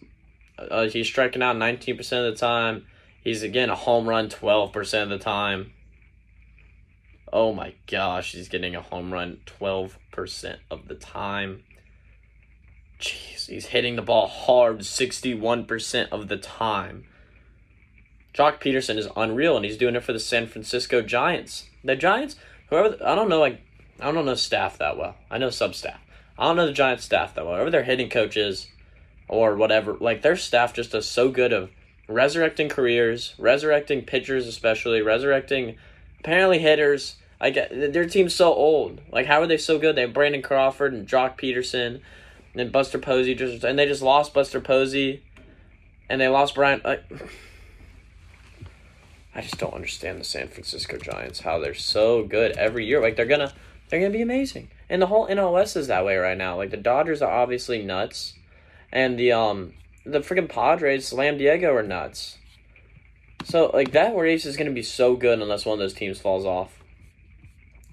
uh, 0.59 0.87
he's 0.87 1.07
striking 1.07 1.41
out 1.41 1.55
19% 1.55 1.99
of 1.99 2.33
the 2.33 2.35
time. 2.35 2.85
He's 3.23 3.43
again 3.43 3.69
a 3.69 3.75
home 3.75 4.07
run 4.07 4.29
12% 4.29 5.03
of 5.03 5.09
the 5.09 5.17
time. 5.17 5.73
Oh 7.31 7.53
my 7.53 7.73
gosh, 7.87 8.31
he's 8.31 8.49
getting 8.49 8.75
a 8.75 8.81
home 8.81 9.13
run 9.13 9.39
12% 9.45 10.57
of 10.71 10.87
the 10.87 10.95
time. 10.95 11.63
Jeez, 12.99 13.47
he's 13.47 13.67
hitting 13.67 13.95
the 13.95 14.01
ball 14.01 14.27
hard 14.27 14.79
61% 14.79 16.09
of 16.09 16.27
the 16.29 16.37
time. 16.37 17.05
Joc 18.33 18.61
Pederson 18.61 18.97
is 18.97 19.09
unreal, 19.15 19.55
and 19.55 19.65
he's 19.65 19.77
doing 19.77 19.95
it 19.95 20.03
for 20.03 20.13
the 20.13 20.19
San 20.19 20.47
Francisco 20.47 21.01
Giants. 21.01 21.65
The 21.83 21.95
Giants, 21.95 22.35
whoever, 22.69 22.97
I 23.03 23.15
don't 23.15 23.29
know, 23.29 23.39
like, 23.39 23.61
I 23.99 24.11
don't 24.11 24.25
know 24.25 24.35
staff 24.35 24.77
that 24.77 24.97
well. 24.97 25.15
I 25.29 25.37
know 25.37 25.49
sub 25.49 25.75
staff. 25.75 25.99
I 26.37 26.45
don't 26.45 26.55
know 26.55 26.67
the 26.67 26.73
Giants 26.73 27.03
staff 27.03 27.33
though. 27.33 27.49
Whatever 27.49 27.71
their 27.71 27.83
hitting 27.83 28.09
coaches 28.09 28.67
or 29.27 29.55
whatever, 29.55 29.97
like 29.99 30.21
their 30.21 30.35
staff 30.35 30.73
just 30.73 30.91
does 30.91 31.07
so 31.07 31.29
good 31.29 31.51
of 31.51 31.71
resurrecting 32.07 32.69
careers, 32.69 33.33
resurrecting 33.39 34.03
pitchers, 34.03 34.45
especially 34.47 35.01
resurrecting 35.01 35.77
apparently 36.19 36.59
hitters. 36.59 37.17
I 37.39 37.51
get 37.51 37.69
their 37.93 38.07
team's 38.07 38.33
so 38.33 38.53
old. 38.53 39.01
Like 39.11 39.27
how 39.27 39.41
are 39.41 39.47
they 39.47 39.57
so 39.57 39.77
good? 39.77 39.95
They 39.95 40.01
have 40.01 40.13
Brandon 40.13 40.41
Crawford 40.41 40.93
and 40.93 41.07
Joc 41.07 41.37
Pederson, 41.39 42.01
and 42.55 42.71
Buster 42.71 42.97
Posey 42.97 43.35
just 43.35 43.63
and 43.63 43.77
they 43.77 43.85
just 43.85 44.01
lost 44.01 44.33
Buster 44.33 44.59
Posey 44.59 45.23
and 46.09 46.19
they 46.19 46.27
lost 46.27 46.55
Brian. 46.55 46.81
Like, 46.83 47.03
I 49.35 49.41
just 49.41 49.59
don't 49.59 49.73
understand 49.73 50.19
the 50.19 50.23
San 50.23 50.47
Francisco 50.47 50.97
Giants 50.97 51.41
how 51.41 51.59
they're 51.59 51.75
so 51.75 52.23
good 52.23 52.57
every 52.57 52.85
year. 52.85 52.99
Like 53.01 53.15
they're 53.15 53.25
gonna 53.25 53.53
they're 53.89 53.99
gonna 53.99 54.11
be 54.11 54.21
amazing. 54.21 54.69
And 54.89 55.01
the 55.01 55.07
whole 55.07 55.27
NLS 55.27 55.77
is 55.77 55.87
that 55.87 56.05
way 56.05 56.17
right 56.17 56.37
now. 56.37 56.57
Like 56.57 56.71
the 56.71 56.77
Dodgers 56.77 57.21
are 57.21 57.31
obviously 57.31 57.83
nuts, 57.83 58.33
and 58.91 59.19
the 59.19 59.31
um 59.33 59.73
the 60.05 60.19
freaking 60.19 60.49
Padres, 60.49 61.07
Slam 61.07 61.37
Diego 61.37 61.73
are 61.75 61.83
nuts. 61.83 62.37
So 63.43 63.71
like 63.73 63.91
that 63.91 64.15
race 64.15 64.45
is 64.45 64.57
gonna 64.57 64.71
be 64.71 64.83
so 64.83 65.15
good 65.15 65.39
unless 65.41 65.65
one 65.65 65.73
of 65.73 65.79
those 65.79 65.93
teams 65.93 66.19
falls 66.19 66.45
off, 66.45 66.71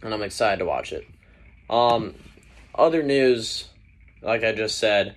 and 0.02 0.12
I'm 0.12 0.22
excited 0.22 0.58
to 0.58 0.64
watch 0.64 0.92
it. 0.92 1.06
Um, 1.70 2.14
other 2.74 3.02
news, 3.02 3.68
like 4.22 4.42
I 4.42 4.52
just 4.52 4.78
said, 4.78 5.14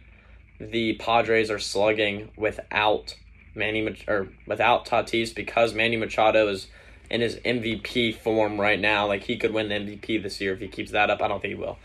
the 0.59 0.93
Padres 0.95 1.49
are 1.49 1.59
slugging 1.59 2.29
without 2.35 3.15
Manny 3.55 3.95
or 4.07 4.29
without 4.45 4.85
Tatis 4.85 5.33
because 5.33 5.73
Manny 5.73 5.97
Machado 5.97 6.47
is 6.47 6.67
in 7.09 7.21
his 7.21 7.35
MVP 7.37 8.15
form 8.15 8.59
right 8.59 8.79
now. 8.79 9.07
Like 9.07 9.23
he 9.23 9.37
could 9.37 9.53
win 9.53 9.69
the 9.69 9.75
MVP 9.75 10.21
this 10.21 10.39
year 10.39 10.53
if 10.53 10.59
he 10.59 10.67
keeps 10.67 10.91
that 10.91 11.09
up. 11.09 11.21
I 11.21 11.27
don't 11.27 11.41
think 11.41 11.55
he 11.55 11.59
will. 11.59 11.77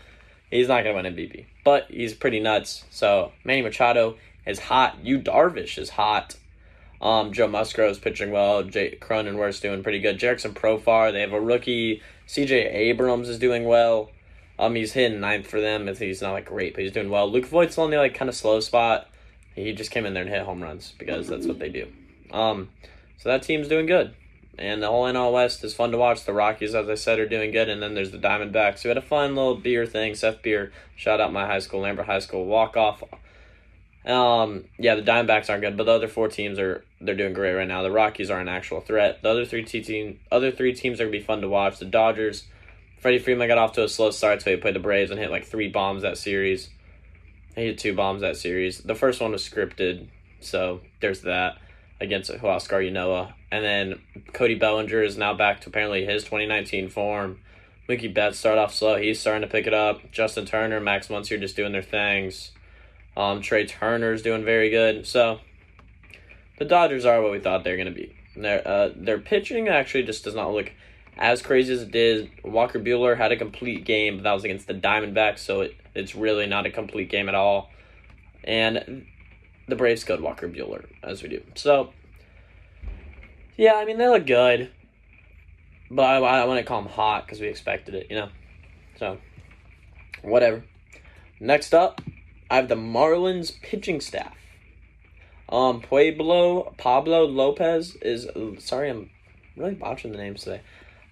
He's 0.51 0.67
not 0.67 0.83
gonna 0.83 0.95
win 0.95 1.13
MVP, 1.13 1.45
but 1.63 1.87
he's 1.89 2.13
pretty 2.13 2.39
nuts. 2.39 2.85
So 2.91 3.31
Manny 3.43 3.61
Machado 3.61 4.17
is 4.45 4.59
hot. 4.59 4.97
Yu 5.03 5.19
Darvish 5.19 5.77
is 5.77 5.89
hot. 5.89 6.35
Um, 7.03 7.33
Joe 7.33 7.49
Musgrove 7.49 7.91
is 7.91 7.99
pitching 7.99 8.31
well. 8.31 8.63
Jay 8.63 8.97
Cronenworth's 8.99 9.59
doing 9.59 9.83
pretty 9.83 9.99
good. 9.99 10.17
Jurickson 10.17 10.53
Profar, 10.53 11.11
they 11.11 11.19
have 11.19 11.33
a 11.33 11.41
rookie. 11.41 12.01
C.J. 12.27 12.69
Abrams 12.69 13.27
is 13.27 13.37
doing 13.37 13.65
well. 13.65 14.09
Um, 14.57 14.75
he's 14.75 14.93
hitting 14.93 15.19
ninth 15.19 15.45
for 15.45 15.59
them. 15.59 15.83
I 15.83 15.93
think 15.93 16.07
he's 16.07 16.21
not 16.21 16.31
like 16.31 16.45
great, 16.45 16.73
but 16.73 16.83
he's 16.83 16.93
doing 16.93 17.09
well. 17.09 17.29
Luke 17.29 17.45
Voit's 17.45 17.77
on 17.77 17.91
the 17.91 17.97
like 17.97 18.13
kind 18.13 18.29
of 18.29 18.35
slow 18.35 18.61
spot. 18.61 19.09
He 19.53 19.73
just 19.73 19.91
came 19.91 20.05
in 20.05 20.13
there 20.13 20.23
and 20.23 20.31
hit 20.31 20.43
home 20.43 20.63
runs 20.63 20.93
because 20.97 21.27
that's 21.27 21.45
what 21.45 21.59
they 21.59 21.69
do. 21.69 21.91
Um, 22.31 22.69
so 23.17 23.27
that 23.29 23.43
team's 23.43 23.67
doing 23.67 23.85
good. 23.85 24.15
And 24.57 24.81
the 24.81 24.87
whole 24.87 25.03
NL 25.03 25.33
West 25.33 25.63
is 25.65 25.73
fun 25.73 25.91
to 25.91 25.97
watch. 25.97 26.23
The 26.23 26.31
Rockies, 26.31 26.73
as 26.73 26.87
I 26.87 26.95
said, 26.95 27.19
are 27.19 27.27
doing 27.27 27.51
good, 27.51 27.67
and 27.67 27.81
then 27.81 27.95
there's 27.95 28.11
the 28.11 28.17
Diamondbacks. 28.17 28.83
We 28.83 28.89
had 28.89 28.97
a 28.97 29.01
fun 29.01 29.35
little 29.35 29.55
beer 29.55 29.85
thing. 29.85 30.15
Seth 30.15 30.41
Beer, 30.41 30.71
shout 30.95 31.19
out 31.19 31.33
my 31.33 31.47
high 31.47 31.59
school, 31.59 31.81
Lambert 31.81 32.05
High 32.05 32.19
School 32.19 32.45
walk 32.45 32.77
off. 32.77 33.03
Um, 34.05 34.65
yeah, 34.77 34.95
the 34.95 35.01
Diamondbacks 35.01 35.49
aren't 35.49 35.61
good, 35.61 35.77
but 35.77 35.85
the 35.85 35.91
other 35.91 36.07
four 36.07 36.27
teams 36.27 36.59
are 36.59 36.83
they're 36.99 37.15
doing 37.15 37.33
great 37.33 37.53
right 37.53 37.67
now. 37.67 37.83
The 37.83 37.91
Rockies 37.91 38.29
are 38.29 38.39
an 38.39 38.49
actual 38.49 38.81
threat. 38.81 39.21
The 39.21 39.29
other 39.29 39.45
three 39.45 39.63
team, 39.63 40.19
other 40.31 40.51
three 40.51 40.73
teams 40.73 40.99
are 40.99 41.05
gonna 41.05 41.17
be 41.17 41.23
fun 41.23 41.41
to 41.41 41.49
watch. 41.49 41.79
The 41.79 41.85
Dodgers, 41.85 42.45
Freddie 42.99 43.19
Freeman 43.19 43.47
got 43.47 43.57
off 43.57 43.73
to 43.73 43.83
a 43.83 43.89
slow 43.89 44.11
start, 44.11 44.41
so 44.41 44.51
he 44.51 44.57
played 44.57 44.75
the 44.75 44.79
Braves 44.79 45.11
and 45.11 45.19
hit 45.19 45.31
like 45.31 45.45
three 45.45 45.69
bombs 45.69 46.01
that 46.03 46.17
series. 46.17 46.69
He 47.55 47.65
hit 47.65 47.77
two 47.77 47.93
bombs 47.93 48.21
that 48.21 48.37
series. 48.37 48.79
The 48.79 48.95
first 48.95 49.21
one 49.21 49.31
was 49.31 49.47
scripted, 49.47 50.07
so 50.41 50.81
there's 50.99 51.21
that 51.21 51.59
against 52.01 52.31
Huascar 52.31 52.89
Ynoa. 52.89 53.33
And 53.51 53.63
then 53.63 54.01
Cody 54.33 54.55
Bellinger 54.55 55.01
is 55.01 55.17
now 55.17 55.33
back 55.33 55.61
to 55.61 55.69
apparently 55.69 56.05
his 56.05 56.23
2019 56.23 56.89
form. 56.89 57.39
Mookie 57.87 58.13
Betts 58.13 58.39
started 58.39 58.61
off 58.61 58.73
slow. 58.73 58.97
He's 58.97 59.19
starting 59.19 59.41
to 59.41 59.47
pick 59.47 59.67
it 59.67 59.73
up. 59.73 60.11
Justin 60.11 60.45
Turner, 60.45 60.79
Max 60.79 61.07
Muncy 61.07 61.39
just 61.39 61.55
doing 61.55 61.71
their 61.71 61.81
things. 61.81 62.51
Um, 63.15 63.41
Trea 63.41 63.65
Turner's 63.65 64.21
doing 64.21 64.43
very 64.43 64.69
good. 64.69 65.05
So 65.05 65.39
the 66.57 66.65
Dodgers 66.65 67.05
are 67.05 67.21
what 67.21 67.31
we 67.31 67.39
thought 67.39 67.63
they're 67.63 67.77
going 67.77 67.87
to 67.87 67.93
be. 67.93 68.15
Their 68.35 68.67
uh, 68.67 68.89
their 68.95 69.19
pitching 69.19 69.67
actually 69.67 70.03
just 70.03 70.23
does 70.23 70.35
not 70.35 70.51
look 70.51 70.71
as 71.17 71.41
crazy 71.41 71.73
as 71.73 71.83
it 71.83 71.91
did. 71.91 72.31
Walker 72.43 72.79
Buehler 72.79 73.17
had 73.17 73.31
a 73.31 73.37
complete 73.37 73.85
game, 73.85 74.17
but 74.17 74.23
that 74.23 74.33
was 74.33 74.43
against 74.43 74.67
the 74.67 74.73
Diamondbacks, 74.73 75.39
so 75.39 75.61
it, 75.61 75.75
it's 75.93 76.15
really 76.15 76.47
not 76.47 76.65
a 76.65 76.71
complete 76.71 77.09
game 77.09 77.29
at 77.29 77.35
all. 77.35 77.69
And 78.43 79.05
the 79.67 79.75
Braves 79.75 80.03
killed 80.03 80.21
Walker 80.21 80.49
Buehler, 80.49 80.85
as 81.03 81.21
we 81.21 81.29
do. 81.29 81.43
So 81.55 81.93
yeah, 83.55 83.75
I 83.75 83.85
mean 83.85 83.97
they 83.97 84.07
look 84.07 84.25
good, 84.25 84.71
but 85.91 86.03
I, 86.03 86.17
I 86.17 86.45
want 86.45 86.59
to 86.59 86.65
call 86.65 86.81
them 86.81 86.91
hot 86.91 87.25
because 87.25 87.39
we 87.39 87.47
expected 87.47 87.93
it, 87.93 88.07
you 88.09 88.15
know. 88.15 88.29
So 88.97 89.19
whatever. 90.23 90.63
Next 91.39 91.73
up, 91.73 92.01
I 92.53 92.57
have 92.57 92.69
the 92.69 92.75
Marlins 92.75 93.59
pitching 93.63 93.99
staff. 93.99 94.35
Um, 95.49 95.81
Pueblo 95.81 96.75
Pablo 96.77 97.25
Lopez 97.25 97.95
is 97.95 98.27
sorry, 98.59 98.91
I'm 98.91 99.09
really 99.57 99.73
botching 99.73 100.11
the 100.11 100.19
names 100.19 100.43
today. 100.43 100.61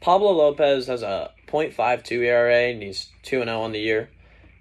Pablo 0.01 0.34
Lopez 0.34 0.86
has 0.86 1.01
a 1.01 1.32
.52 1.47 2.12
ERA 2.12 2.69
and 2.69 2.84
he's 2.84 3.10
2 3.23 3.43
0 3.43 3.60
on 3.60 3.71
the 3.71 3.80
year. 3.80 4.12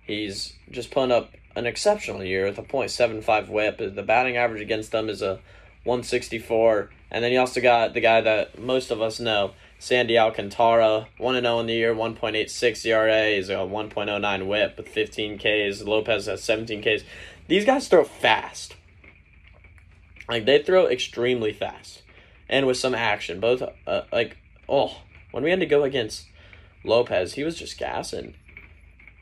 He's 0.07 0.55
just 0.71 0.91
putting 0.91 1.13
up 1.13 1.33
an 1.55 1.67
exceptional 1.67 2.25
year 2.25 2.47
with 2.47 2.57
a 2.57 2.63
.75 2.63 3.51
whip. 3.51 3.77
The 3.77 4.03
batting 4.03 4.39
average 4.39 4.63
against 4.63 4.91
them 4.91 5.11
is 5.11 5.21
a 5.21 5.39
164 5.85 6.89
and 7.11 7.23
then 7.23 7.31
you 7.31 7.41
also 7.41 7.61
got 7.61 7.93
the 7.93 8.01
guy 8.01 8.23
that 8.23 8.59
most 8.59 8.91
of 8.91 9.03
us 9.03 9.21
know, 9.21 9.53
Sandy 9.81 10.19
Alcantara, 10.19 11.09
1 11.17 11.41
0 11.41 11.59
in 11.61 11.67
the 11.67 11.73
year, 11.73 11.95
1.86 11.95 12.85
ERA, 12.85 13.23
is 13.23 13.49
a 13.49 13.55
1.09 13.55 14.47
whip 14.47 14.77
with 14.77 14.87
15 14.87 15.39
Ks. 15.39 15.83
Lopez 15.83 16.27
has 16.27 16.45
17 16.45 16.83
Ks. 16.83 17.03
These 17.49 17.65
guys 17.65 17.89
throw 17.89 18.05
fast. 18.05 18.77
Like, 20.29 20.45
they 20.45 20.63
throw 20.63 20.87
extremely 20.87 21.55
fast 21.55 22.03
and 22.47 22.67
with 22.67 22.77
some 22.77 22.95
action. 22.95 23.41
Both, 23.41 23.63
uh, 23.87 24.03
like, 24.13 24.37
oh, 24.69 24.99
when 25.31 25.43
we 25.43 25.51
had 25.51 25.61
to 25.61 25.67
go 25.67 25.85
against 25.85 26.27
Lopez, 26.85 27.33
he 27.33 27.43
was 27.43 27.59
just 27.59 27.79
gassing. 27.79 28.35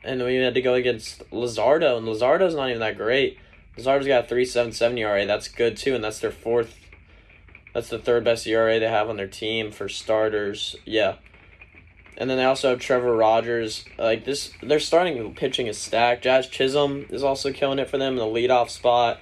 And 0.03 0.21
we 0.21 0.35
had 0.35 0.55
to 0.55 0.61
go 0.61 0.73
against 0.73 1.23
Luzardo, 1.31 1.97
and 1.97 2.05
Luzardo's 2.05 2.53
not 2.55 2.67
even 2.67 2.81
that 2.81 2.97
great. 2.97 3.37
Luzardo's 3.77 4.07
got 4.07 4.29
a 4.29 4.35
3.77 4.35 4.99
ERA. 4.99 5.25
That's 5.25 5.47
good, 5.47 5.77
too, 5.77 5.95
and 5.95 6.03
that's 6.03 6.19
their 6.19 6.31
fourth 6.31 6.75
that's 7.79 7.89
the 7.89 7.97
third 7.97 8.25
best 8.25 8.45
ERA 8.45 8.77
they 8.77 8.89
have 8.89 9.09
on 9.09 9.15
their 9.15 9.27
team 9.27 9.71
for 9.71 9.87
starters. 9.87 10.75
Yeah. 10.83 11.15
And 12.17 12.29
then 12.29 12.37
they 12.37 12.43
also 12.43 12.71
have 12.71 12.79
Trevor 12.79 13.15
Rogers. 13.15 13.85
Like 13.97 14.25
this, 14.25 14.51
they're 14.61 14.81
starting 14.81 15.33
pitching 15.33 15.67
is 15.67 15.77
stacked. 15.77 16.25
Jazz 16.25 16.47
Chisholm 16.47 17.05
is 17.09 17.23
also 17.23 17.53
killing 17.53 17.79
it 17.79 17.89
for 17.89 17.97
them 17.97 18.13
in 18.13 18.19
the 18.19 18.25
leadoff 18.25 18.69
spot. 18.69 19.19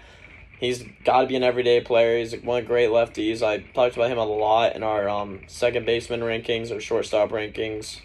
He's 0.59 0.83
got 1.05 1.21
to 1.21 1.27
be 1.27 1.35
an 1.35 1.43
everyday 1.43 1.81
player. 1.81 2.17
He's 2.17 2.35
one 2.37 2.63
of 2.63 2.65
great 2.65 2.89
lefties. 2.89 3.43
I 3.43 3.59
talked 3.59 3.95
about 3.95 4.09
him 4.09 4.17
a 4.17 4.25
lot 4.25 4.75
in 4.75 4.81
our 4.81 5.07
um, 5.07 5.41
second 5.45 5.85
baseman 5.85 6.21
rankings 6.21 6.75
or 6.75 6.81
shortstop 6.81 7.29
rankings. 7.29 8.01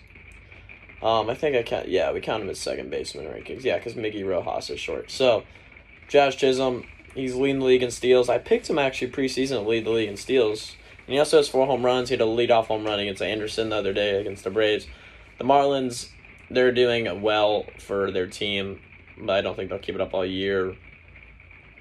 Um, 1.03 1.31
I 1.31 1.35
think 1.35 1.57
I 1.57 1.62
count. 1.62 1.88
Yeah, 1.88 2.12
we 2.12 2.21
count 2.21 2.43
him 2.43 2.51
as 2.51 2.59
second 2.59 2.91
baseman 2.91 3.25
rankings. 3.25 3.65
Yeah, 3.65 3.79
because 3.79 3.95
Miggy 3.95 4.29
Rojas 4.29 4.69
is 4.69 4.79
short. 4.79 5.11
So, 5.11 5.45
Jazz 6.09 6.37
Chisholm, 6.37 6.85
He's 7.14 7.35
leading 7.35 7.61
the 7.61 7.66
league 7.66 7.83
in 7.83 7.90
steals. 7.90 8.29
I 8.29 8.38
picked 8.38 8.70
him 8.70 8.79
actually 8.79 9.11
preseason 9.11 9.51
to 9.51 9.61
lead 9.61 9.85
the 9.85 9.90
league 9.90 10.09
in 10.09 10.16
steals. 10.16 10.77
And 11.07 11.14
he 11.14 11.18
also 11.18 11.37
has 11.38 11.48
four 11.48 11.66
home 11.66 11.85
runs. 11.85 12.09
He 12.09 12.14
had 12.14 12.20
a 12.20 12.25
leadoff 12.25 12.66
home 12.66 12.85
run 12.85 12.98
against 13.01 13.22
Anderson 13.22 13.68
the 13.68 13.77
other 13.77 13.92
day 13.92 14.20
against 14.20 14.44
the 14.44 14.51
Braves. 14.51 14.87
The 15.38 15.44
Marlins, 15.44 16.09
they're 16.51 16.72
doing 16.72 17.22
well 17.22 17.66
for 17.79 18.11
their 18.11 18.27
team, 18.27 18.81
but 19.18 19.37
I 19.37 19.40
don't 19.40 19.57
think 19.57 19.68
they'll 19.68 19.79
keep 19.79 19.94
it 19.94 20.01
up 20.01 20.14
all 20.14 20.25
year. 20.25 20.77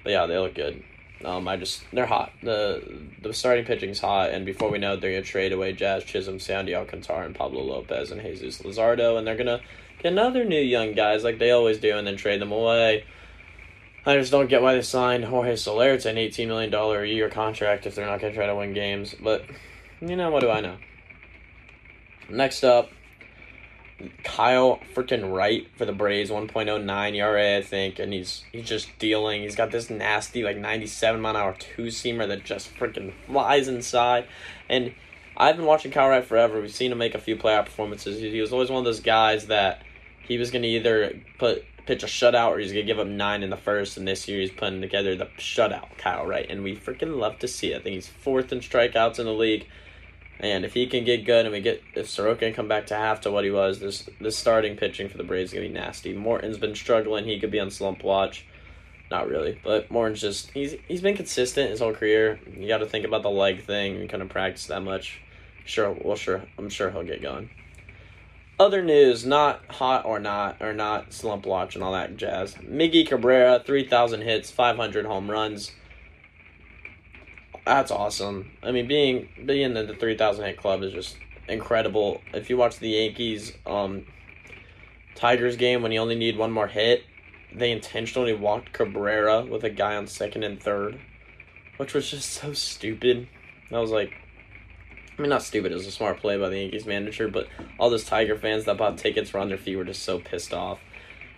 But 0.02 0.10
yeah, 0.10 0.26
they 0.26 0.38
look 0.38 0.54
good. 0.54 0.82
Um, 1.24 1.46
I 1.46 1.56
just 1.56 1.84
they're 1.92 2.06
hot. 2.06 2.32
the 2.42 2.82
The 3.22 3.32
starting 3.32 3.64
pitching's 3.64 4.00
hot, 4.00 4.30
and 4.30 4.44
before 4.44 4.70
we 4.70 4.78
know 4.78 4.94
it, 4.94 5.00
they're 5.00 5.12
gonna 5.12 5.22
trade 5.22 5.52
away 5.52 5.72
Jazz 5.72 6.04
Chisholm, 6.04 6.40
Sandy 6.40 6.74
Alcantara, 6.74 7.24
and 7.26 7.34
Pablo 7.34 7.62
Lopez 7.62 8.10
and 8.10 8.20
Jesus 8.20 8.62
Luzardo, 8.62 9.16
and 9.16 9.26
they're 9.26 9.36
gonna 9.36 9.60
get 10.02 10.12
another 10.12 10.44
new 10.44 10.60
young 10.60 10.94
guys 10.94 11.22
like 11.22 11.38
they 11.38 11.52
always 11.52 11.78
do, 11.78 11.96
and 11.96 12.06
then 12.06 12.16
trade 12.16 12.40
them 12.40 12.50
away. 12.50 13.04
I 14.04 14.16
just 14.18 14.32
don't 14.32 14.48
get 14.48 14.62
why 14.62 14.74
they 14.74 14.82
signed 14.82 15.24
Jorge 15.24 15.54
Soler 15.54 15.96
to 15.96 16.10
an 16.10 16.16
$18 16.16 16.48
million 16.48 16.74
a 16.74 17.04
year 17.04 17.28
contract 17.30 17.86
if 17.86 17.94
they're 17.94 18.06
not 18.06 18.20
going 18.20 18.32
to 18.32 18.36
try 18.36 18.46
to 18.46 18.54
win 18.54 18.74
games. 18.74 19.14
But, 19.20 19.44
you 20.00 20.16
know, 20.16 20.30
what 20.30 20.40
do 20.40 20.50
I 20.50 20.60
know? 20.60 20.76
Next 22.28 22.64
up, 22.64 22.88
Kyle 24.24 24.80
freaking 24.94 25.32
Wright 25.32 25.68
for 25.76 25.84
the 25.84 25.92
Braves, 25.92 26.30
1.09 26.30 27.14
ERA, 27.14 27.58
I 27.58 27.62
think, 27.62 28.00
and 28.00 28.12
he's 28.12 28.44
he's 28.50 28.68
just 28.68 28.88
dealing. 28.98 29.42
He's 29.42 29.54
got 29.54 29.70
this 29.70 29.88
nasty, 29.88 30.42
like, 30.42 30.56
97 30.56 31.20
mile 31.20 31.36
an 31.36 31.40
hour 31.40 31.54
two 31.58 31.84
seamer 31.84 32.26
that 32.26 32.44
just 32.44 32.74
freaking 32.74 33.12
flies 33.26 33.68
inside. 33.68 34.26
And 34.68 34.94
I've 35.36 35.56
been 35.56 35.66
watching 35.66 35.92
Kyle 35.92 36.08
Wright 36.08 36.24
forever. 36.24 36.60
We've 36.60 36.74
seen 36.74 36.90
him 36.90 36.98
make 36.98 37.14
a 37.14 37.20
few 37.20 37.36
playoff 37.36 37.66
performances. 37.66 38.18
He 38.18 38.40
was 38.40 38.52
always 38.52 38.70
one 38.70 38.78
of 38.78 38.84
those 38.84 39.00
guys 39.00 39.46
that 39.46 39.84
he 40.26 40.38
was 40.38 40.50
going 40.50 40.62
to 40.62 40.68
either 40.68 41.20
put 41.38 41.64
pitch 41.86 42.02
a 42.02 42.06
shutout 42.06 42.50
or 42.50 42.58
he's 42.58 42.72
gonna 42.72 42.84
give 42.84 42.98
up 42.98 43.06
nine 43.06 43.42
in 43.42 43.50
the 43.50 43.56
first. 43.56 43.96
And 43.96 44.06
this 44.06 44.28
year 44.28 44.40
he's 44.40 44.50
putting 44.50 44.80
together 44.80 45.16
the 45.16 45.26
shutout, 45.38 45.96
Kyle 45.98 46.26
Wright, 46.26 46.46
and 46.48 46.62
we 46.62 46.76
freaking 46.76 47.18
love 47.18 47.38
to 47.40 47.48
see 47.48 47.72
it. 47.72 47.76
I 47.76 47.82
think 47.82 47.94
he's 47.94 48.08
fourth 48.08 48.52
in 48.52 48.60
strikeouts 48.60 49.18
in 49.18 49.26
the 49.26 49.32
league. 49.32 49.66
And 50.40 50.64
if 50.64 50.74
he 50.74 50.86
can 50.86 51.04
get 51.04 51.24
good 51.24 51.46
and 51.46 51.52
we 51.52 51.60
get 51.60 51.82
if 51.94 52.08
Soroka 52.08 52.40
can 52.40 52.54
come 52.54 52.68
back 52.68 52.86
to 52.86 52.96
half 52.96 53.20
to 53.22 53.30
what 53.30 53.44
he 53.44 53.50
was, 53.50 53.80
this 53.80 54.08
this 54.20 54.36
starting 54.36 54.76
pitching 54.76 55.08
for 55.08 55.18
the 55.18 55.24
Braves 55.24 55.50
is 55.50 55.54
gonna 55.54 55.68
be 55.68 55.72
nasty. 55.72 56.12
Morton's 56.12 56.58
been 56.58 56.74
struggling, 56.74 57.24
he 57.24 57.38
could 57.38 57.50
be 57.50 57.60
on 57.60 57.70
slump 57.70 58.02
watch. 58.02 58.46
Not 59.10 59.28
really, 59.28 59.60
but 59.62 59.90
Morton's 59.90 60.20
just 60.20 60.50
he's 60.52 60.74
he's 60.88 61.02
been 61.02 61.16
consistent 61.16 61.70
his 61.70 61.80
whole 61.80 61.92
career. 61.92 62.40
You 62.56 62.66
got 62.66 62.78
to 62.78 62.86
think 62.86 63.04
about 63.04 63.22
the 63.22 63.30
leg 63.30 63.62
thing 63.62 63.96
and 63.96 64.08
kind 64.08 64.22
of 64.22 64.30
practice 64.30 64.66
that 64.66 64.80
much. 64.80 65.20
Sure, 65.64 65.94
well, 66.02 66.16
sure, 66.16 66.42
I'm 66.58 66.70
sure 66.70 66.90
he'll 66.90 67.04
get 67.04 67.22
going 67.22 67.50
other 68.58 68.82
news, 68.82 69.24
not 69.24 69.64
hot 69.68 70.04
or 70.04 70.18
not, 70.18 70.60
or 70.60 70.72
not 70.72 71.12
slump 71.12 71.46
watch 71.46 71.74
and 71.74 71.82
all 71.82 71.92
that 71.92 72.16
jazz. 72.16 72.54
Miggy 72.54 73.06
Cabrera, 73.06 73.62
3,000 73.64 74.22
hits, 74.22 74.50
500 74.50 75.06
home 75.06 75.30
runs. 75.30 75.72
That's 77.64 77.90
awesome. 77.90 78.50
I 78.62 78.72
mean, 78.72 78.88
being 78.88 79.28
being 79.46 79.76
in 79.76 79.86
the 79.86 79.94
3,000 79.94 80.44
hit 80.44 80.56
club 80.56 80.82
is 80.82 80.92
just 80.92 81.16
incredible. 81.48 82.20
If 82.34 82.50
you 82.50 82.56
watch 82.56 82.78
the 82.78 82.88
Yankees 82.88 83.52
um, 83.66 84.06
Tigers 85.14 85.56
game 85.56 85.82
when 85.82 85.92
you 85.92 86.00
only 86.00 86.16
need 86.16 86.36
one 86.36 86.50
more 86.50 86.66
hit, 86.66 87.04
they 87.54 87.70
intentionally 87.70 88.32
walked 88.32 88.72
Cabrera 88.72 89.44
with 89.44 89.62
a 89.64 89.70
guy 89.70 89.96
on 89.96 90.06
second 90.06 90.42
and 90.42 90.60
third, 90.60 90.98
which 91.76 91.94
was 91.94 92.10
just 92.10 92.30
so 92.30 92.52
stupid. 92.52 93.28
I 93.70 93.78
was 93.78 93.90
like, 93.90 94.12
I 95.16 95.22
mean, 95.22 95.28
not 95.28 95.42
stupid. 95.42 95.72
It 95.72 95.76
was 95.76 95.86
a 95.86 95.90
smart 95.90 96.20
play 96.20 96.38
by 96.38 96.48
the 96.48 96.58
Yankees 96.58 96.86
manager, 96.86 97.28
but 97.28 97.46
all 97.78 97.90
those 97.90 98.04
Tiger 98.04 98.36
fans 98.36 98.64
that 98.64 98.78
bought 98.78 98.96
tickets 98.96 99.32
were 99.32 99.40
on 99.40 99.48
their 99.48 99.58
feet 99.58 99.76
were 99.76 99.84
just 99.84 100.02
so 100.02 100.18
pissed 100.18 100.54
off. 100.54 100.80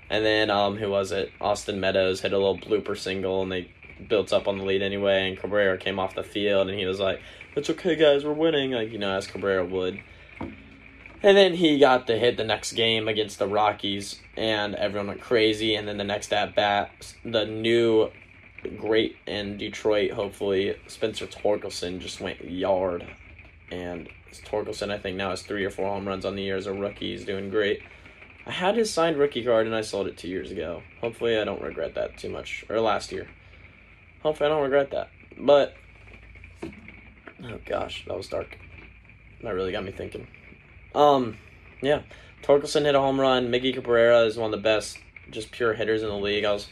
And 0.09 0.25
then, 0.25 0.51
um, 0.51 0.77
who 0.77 0.91
was 0.91 1.13
it? 1.13 1.33
Austin 1.41 1.81
Meadows 1.81 2.21
hit 2.21 2.33
a 2.33 2.39
little 2.39 2.59
blooper 2.59 2.97
single, 2.97 3.43
and 3.43 3.51
they 3.51 3.71
built 4.09 4.33
up 4.33 4.47
on 4.47 4.59
the 4.59 4.65
lead 4.65 4.83
anyway. 4.83 5.29
And 5.29 5.39
Cabrera 5.39 5.79
came 5.79 5.99
off 5.99 6.15
the 6.15 6.23
field, 6.23 6.69
and 6.69 6.79
he 6.79 6.87
was 6.87 7.01
like, 7.01 7.21
"It's 7.57 7.71
okay, 7.71 7.97
guys, 7.97 8.25
we're 8.25 8.33
winning," 8.33 8.73
like 8.73 8.93
you 8.93 8.99
know, 8.99 9.17
as 9.17 9.27
Cabrera 9.27 9.65
would. 9.65 10.01
And 10.41 11.37
then 11.39 11.55
he 11.55 11.79
got 11.79 12.07
the 12.07 12.19
hit 12.19 12.37
the 12.37 12.45
next 12.45 12.75
game 12.75 13.09
against 13.09 13.39
the 13.39 13.49
Rockies, 13.49 14.21
and 14.37 14.75
everyone 14.75 15.09
went 15.09 15.21
crazy. 15.23 15.75
And 15.75 15.89
then 15.89 15.97
the 15.97 16.05
next 16.05 16.33
at 16.33 16.55
bat, 16.55 16.91
the 17.25 17.47
new 17.47 18.11
great 18.77 19.17
in 19.27 19.57
Detroit, 19.57 20.13
hopefully 20.13 20.77
Spencer 20.87 21.27
Torkelson 21.27 21.99
just 21.99 22.21
went 22.21 22.45
yard 22.45 23.07
and 23.75 24.09
Torkelson, 24.33 24.91
I 24.91 24.99
think, 24.99 25.17
now 25.17 25.31
has 25.31 25.43
three 25.43 25.65
or 25.65 25.71
four 25.71 25.89
home 25.89 26.07
runs 26.07 26.25
on 26.25 26.37
the 26.37 26.43
year 26.43 26.57
as 26.57 26.67
a 26.67 26.73
rookie. 26.73 27.13
He's 27.13 27.25
doing 27.25 27.51
great. 27.51 27.83
I 28.47 28.51
had 28.51 28.77
his 28.77 28.93
signed 28.93 29.17
rookie 29.17 29.45
card 29.45 29.67
and 29.67 29.75
I 29.75 29.81
sold 29.81 30.07
it 30.07 30.19
two 30.19 30.29
years 30.29 30.51
ago. 30.51 30.83
Hopefully, 31.01 31.39
I 31.39 31.45
don't 31.45 31.63
regret 31.63 31.95
that 31.95 32.19
too 32.19 32.29
much. 32.29 32.65
Or 32.69 32.81
last 32.81 33.13
year. 33.13 33.29
Hopefully, 34.23 34.51
I 34.51 34.53
don't 34.53 34.63
regret 34.63 34.91
that. 34.91 35.09
But, 35.39 35.75
oh 36.63 37.59
gosh, 37.67 38.05
that 38.07 38.17
was 38.17 38.29
dark. 38.29 38.57
that 39.43 39.55
really 39.55 39.73
got 39.73 39.85
me 39.85 39.93
thinking. 39.93 40.27
Um, 40.95 41.39
yeah, 41.83 42.03
Torkelson 42.43 42.85
hit 42.85 42.95
a 42.95 43.01
home 43.01 43.21
run. 43.21 43.51
Miggy 43.51 43.75
Cabrera 43.75 44.25
is 44.25 44.37
one 44.37 44.53
of 44.53 44.59
the 44.59 44.63
best, 44.63 44.99
just 45.31 45.51
pure 45.51 45.75
hitters 45.75 46.03
in 46.03 46.09
the 46.09 46.17
league. 46.17 46.45
I 46.45 46.53
was 46.53 46.69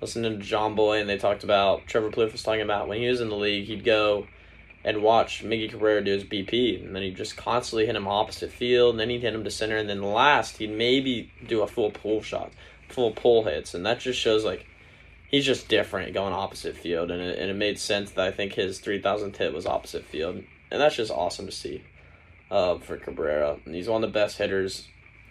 listening 0.00 0.38
to 0.38 0.44
Jomboy, 0.44 1.00
and 1.00 1.08
they 1.08 1.18
talked 1.18 1.44
about 1.44 1.86
Trevor 1.86 2.10
Plouffe 2.10 2.32
was 2.32 2.42
talking 2.42 2.62
about 2.62 2.88
when 2.88 2.98
he 2.98 3.08
was 3.08 3.20
in 3.20 3.28
the 3.28 3.36
league, 3.36 3.66
he'd 3.66 3.84
go 3.84 4.26
and 4.84 5.02
watch 5.02 5.44
Miggy 5.44 5.70
Cabrera 5.70 6.02
do 6.02 6.12
his 6.12 6.24
BP, 6.24 6.84
and 6.84 6.94
then 6.96 7.02
he'd 7.02 7.16
just 7.16 7.36
constantly 7.36 7.86
hit 7.86 7.96
him 7.96 8.08
opposite 8.08 8.50
field, 8.50 8.94
and 8.94 9.00
then 9.00 9.10
he'd 9.10 9.22
hit 9.22 9.34
him 9.34 9.44
to 9.44 9.50
center, 9.50 9.76
and 9.76 9.88
then 9.88 10.02
last 10.02 10.56
he'd 10.56 10.70
maybe 10.70 11.30
do 11.46 11.62
a 11.62 11.66
full 11.66 11.90
pull 11.90 12.22
shot, 12.22 12.50
full 12.88 13.10
pull 13.10 13.44
hits, 13.44 13.74
and 13.74 13.84
that 13.84 14.00
just 14.00 14.18
shows 14.18 14.44
like 14.44 14.66
he's 15.28 15.44
just 15.44 15.68
different 15.68 16.14
going 16.14 16.32
opposite 16.32 16.76
field, 16.76 17.10
and 17.10 17.20
it, 17.20 17.38
and 17.38 17.50
it 17.50 17.56
made 17.56 17.78
sense 17.78 18.10
that 18.12 18.26
I 18.26 18.30
think 18.30 18.54
his 18.54 18.80
3,000th 18.80 19.36
hit 19.36 19.52
was 19.52 19.66
opposite 19.66 20.04
field, 20.04 20.42
and 20.70 20.80
that's 20.80 20.96
just 20.96 21.12
awesome 21.12 21.46
to 21.46 21.52
see 21.52 21.82
uh, 22.50 22.78
for 22.78 22.96
Cabrera. 22.96 23.58
And 23.64 23.74
he's 23.74 23.88
one 23.88 24.02
of 24.02 24.10
the 24.10 24.18
best 24.18 24.38
hitters, 24.38 24.88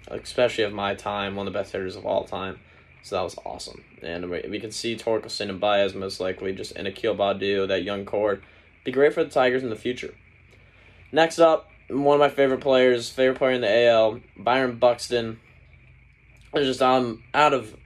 especially 0.07 0.63
of 0.63 0.73
my 0.73 0.95
time, 0.95 1.35
one 1.35 1.47
of 1.47 1.53
the 1.53 1.59
best 1.59 1.71
hitters 1.71 1.95
of 1.95 2.05
all 2.05 2.23
time. 2.23 2.59
So 3.01 3.15
that 3.15 3.23
was 3.23 3.37
awesome. 3.45 3.83
And 4.01 4.29
we, 4.29 4.45
we 4.49 4.59
can 4.59 4.71
see 4.71 4.95
Torkelson 4.95 5.49
and 5.49 5.59
Baez 5.59 5.95
most 5.95 6.19
likely 6.19 6.53
just 6.53 6.73
in 6.73 6.85
Akil 6.85 7.15
Baddoo, 7.15 7.67
that 7.67 7.83
young 7.83 8.05
core. 8.05 8.41
Be 8.89 8.93
great 8.93 9.13
for 9.13 9.23
the 9.23 9.29
Tigers 9.29 9.61
in 9.61 9.69
the 9.69 9.75
future. 9.75 10.15
Next 11.11 11.37
up, 11.37 11.69
one 11.91 12.15
of 12.15 12.19
my 12.19 12.27
favorite 12.27 12.61
players, 12.61 13.07
favorite 13.07 13.37
player 13.37 13.51
in 13.51 13.61
the 13.61 13.87
AL, 13.87 14.19
Byron 14.35 14.79
Buxton. 14.79 15.39
It's 16.55 16.65
just 16.65 16.81
um 16.81 17.21
out 17.31 17.53
of 17.53 17.77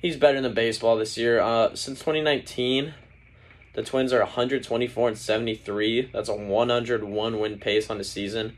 he's 0.00 0.16
better 0.16 0.40
than 0.40 0.54
baseball 0.54 0.96
this 0.96 1.18
year. 1.18 1.40
Uh, 1.40 1.74
since 1.74 1.98
2019, 1.98 2.94
the 3.74 3.82
Twins 3.82 4.12
are 4.12 4.20
124 4.20 5.08
and 5.08 5.18
73. 5.18 6.10
That's 6.12 6.28
a 6.28 6.36
101 6.36 7.40
win 7.40 7.58
pace 7.58 7.90
on 7.90 7.98
the 7.98 8.04
season, 8.04 8.56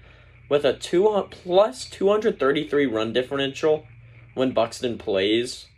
with 0.50 0.66
a 0.66 0.74
two 0.74 1.26
plus 1.30 1.86
233 1.86 2.84
run 2.84 3.14
differential 3.14 3.86
when 4.34 4.52
Buxton 4.52 4.98
plays. 4.98 5.68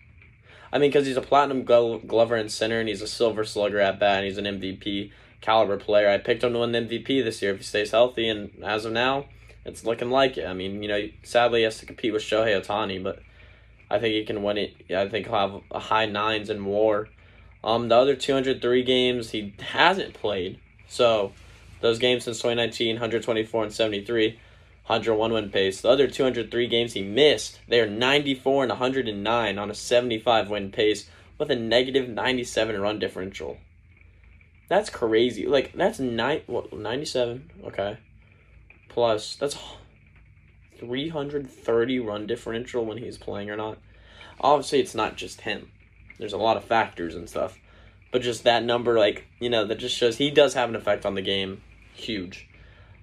I 0.73 0.79
mean, 0.79 0.91
because 0.91 1.07
he's 1.07 1.17
a 1.17 1.21
platinum 1.21 1.63
glover 1.63 2.35
and 2.35 2.51
center 2.51 2.81
and 2.81 2.89
he's 2.89 3.01
a 3.01 3.07
silver 3.07 3.45
slugger 3.45 3.79
at 3.79 4.01
bat 4.01 4.25
and 4.25 4.27
he's 4.27 4.39
an 4.39 4.47
MVP 4.47 5.13
caliber 5.45 5.77
player. 5.77 6.09
I 6.09 6.17
picked 6.17 6.43
him 6.43 6.55
to 6.55 6.59
win 6.61 6.73
the 6.73 6.81
MVP 6.81 7.23
this 7.23 7.43
year 7.43 7.53
if 7.53 7.59
he 7.59 7.65
stays 7.65 7.91
healthy, 7.91 8.29
and 8.29 8.51
as 8.65 8.87
of 8.87 8.93
now, 8.93 9.27
it's 9.67 9.85
looking 9.85 10.11
like 10.11 10.39
it. 10.39 10.47
I 10.47 10.55
mean, 10.55 10.83
you 10.83 10.89
know, 10.89 11.09
sadly 11.23 11.61
he 11.61 11.65
has 11.65 11.79
to 11.79 11.87
compete 11.87 12.15
with 12.15 12.23
Shohei 12.23 12.59
Ohtani, 12.59 13.03
but 13.03 13.21
I 13.91 13.99
think 13.99 14.15
he 14.15 14.25
can 14.25 14.43
win 14.43 14.57
it. 14.57 14.75
I 14.91 15.07
think 15.09 15.27
he'll 15.27 15.37
have 15.37 15.61
a 15.71 15.79
high 15.79 16.07
nines 16.07 16.49
and 16.49 16.61
more. 16.61 17.09
Um, 17.63 17.89
the 17.89 17.97
other 17.97 18.17
203 18.17 18.83
games 18.85 19.31
he 19.31 19.55
hasn't 19.59 20.15
played, 20.15 20.59
so 20.89 21.33
those 21.81 21.99
games 21.99 22.25
since 22.25 22.39
2019, 22.39 22.97
124 22.97 23.65
and 23.65 23.73
73, 23.73 24.29
101 24.87 25.33
win 25.33 25.51
pace. 25.51 25.83
The 25.83 25.91
other 25.91 26.09
203 26.09 26.67
games 26.69 26.95
he 26.95 27.03
missed, 27.03 27.61
they 27.69 27.81
are 27.81 27.87
94 27.87 28.65
and 28.65 28.71
109 28.71 29.59
on 29.59 29.71
a 29.71 29.75
75 29.75 30.49
win 30.49 30.71
pace 30.71 31.09
with 31.37 31.51
a 31.51 31.57
negative 31.57 32.09
97 32.09 32.81
run 32.81 32.99
differential. 32.99 33.59
That's 34.69 34.91
crazy. 34.91 35.47
Like 35.47 35.73
that's 35.75 35.99
nine 35.99 36.43
what 36.47 36.73
97, 36.73 37.51
okay. 37.65 37.99
Plus 38.89 39.37
that's 39.37 39.59
330 40.79 42.01
run 42.01 42.27
differential 42.27 42.85
when 42.85 42.99
he's 42.99 43.19
playing 43.19 43.51
or 43.51 43.57
not. 43.57 43.79
Obviously 44.41 44.81
it's 44.81 44.95
not 44.95 45.17
just 45.17 45.43
him. 45.43 45.71
There's 46.19 46.33
a 46.33 46.39
lot 46.39 46.57
of 46.57 46.65
factors 46.65 47.15
and 47.15 47.29
stuff. 47.29 47.59
But 48.11 48.23
just 48.23 48.45
that 48.45 48.63
number 48.63 48.99
like, 48.99 49.27
you 49.41 49.51
know, 49.51 49.67
that 49.67 49.79
just 49.79 49.97
shows 49.97 50.17
he 50.17 50.31
does 50.31 50.55
have 50.55 50.69
an 50.69 50.77
effect 50.77 51.05
on 51.05 51.15
the 51.15 51.23
game. 51.23 51.63
Huge. 51.95 52.49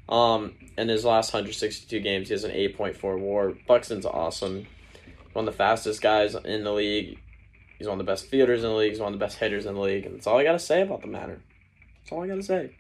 Um, 0.08 0.56
in 0.78 0.89
his 0.89 1.06
last 1.06 1.34
162 1.34 2.00
games, 2.00 2.30
he 2.30 2.34
has 2.34 2.43
an 2.43 2.52
8.4 2.52 3.19
WAR. 3.19 3.54
Buxton's 3.67 4.06
awesome. 4.06 4.67
One 5.34 5.47
of 5.47 5.54
the 5.54 5.58
fastest 5.58 6.02
guys 6.02 6.36
in 6.36 6.63
the 6.63 6.74
league. 6.74 7.19
He's 7.78 7.88
one 7.88 8.00
of 8.00 8.06
the 8.06 8.12
best 8.12 8.28
fielders 8.28 8.63
in 8.63 8.69
the 8.69 8.76
league. 8.76 8.91
He's 8.91 9.00
one 9.00 9.13
of 9.13 9.19
the 9.19 9.26
best 9.26 9.38
hitters 9.38 9.65
in 9.65 9.76
the 9.76 9.82
league. 9.82 10.06
And 10.06 10.15
that's 10.15 10.28
all 10.28 10.38
I 10.38 10.43
got 10.43 10.54
to 10.54 10.60
say 10.60 10.82
about 10.82 11.02
the 11.02 11.08
matter. 11.08 11.41
That's 12.01 12.11
all 12.11 12.23
I 12.23 12.27
got 12.27 12.35
to 12.35 12.43
say. 12.43 12.71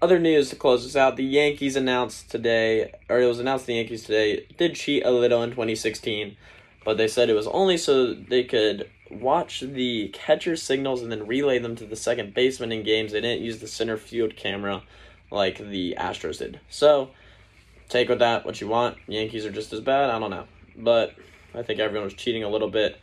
Other 0.00 0.18
news 0.18 0.50
to 0.50 0.56
close 0.56 0.84
this 0.84 0.96
out 0.96 1.16
the 1.16 1.22
Yankees 1.22 1.76
announced 1.76 2.28
today, 2.28 2.92
or 3.08 3.20
it 3.20 3.26
was 3.26 3.38
announced 3.38 3.66
the 3.66 3.74
Yankees 3.74 4.02
today, 4.02 4.46
did 4.58 4.74
cheat 4.74 5.04
a 5.06 5.12
little 5.12 5.44
in 5.44 5.50
2016, 5.50 6.36
but 6.84 6.96
they 6.96 7.06
said 7.06 7.30
it 7.30 7.34
was 7.34 7.46
only 7.46 7.76
so 7.76 8.12
they 8.12 8.42
could 8.42 8.90
watch 9.10 9.60
the 9.60 10.08
catcher 10.08 10.56
signals 10.56 11.02
and 11.02 11.12
then 11.12 11.26
relay 11.26 11.58
them 11.58 11.76
to 11.76 11.86
the 11.86 11.94
second 11.94 12.34
baseman 12.34 12.72
in 12.72 12.82
games. 12.82 13.12
They 13.12 13.20
didn't 13.20 13.44
use 13.44 13.60
the 13.60 13.68
center 13.68 13.96
field 13.96 14.34
camera 14.34 14.82
like 15.30 15.58
the 15.58 15.94
Astros 15.98 16.38
did. 16.38 16.58
So, 16.68 17.10
take 17.88 18.08
with 18.08 18.18
that 18.18 18.44
what 18.44 18.60
you 18.60 18.68
want. 18.68 18.98
Yankees 19.06 19.46
are 19.46 19.52
just 19.52 19.72
as 19.72 19.80
bad. 19.80 20.10
I 20.10 20.18
don't 20.18 20.30
know. 20.30 20.46
But 20.76 21.14
I 21.54 21.62
think 21.62 21.78
everyone 21.78 22.06
was 22.06 22.14
cheating 22.14 22.42
a 22.42 22.48
little 22.48 22.70
bit 22.70 22.98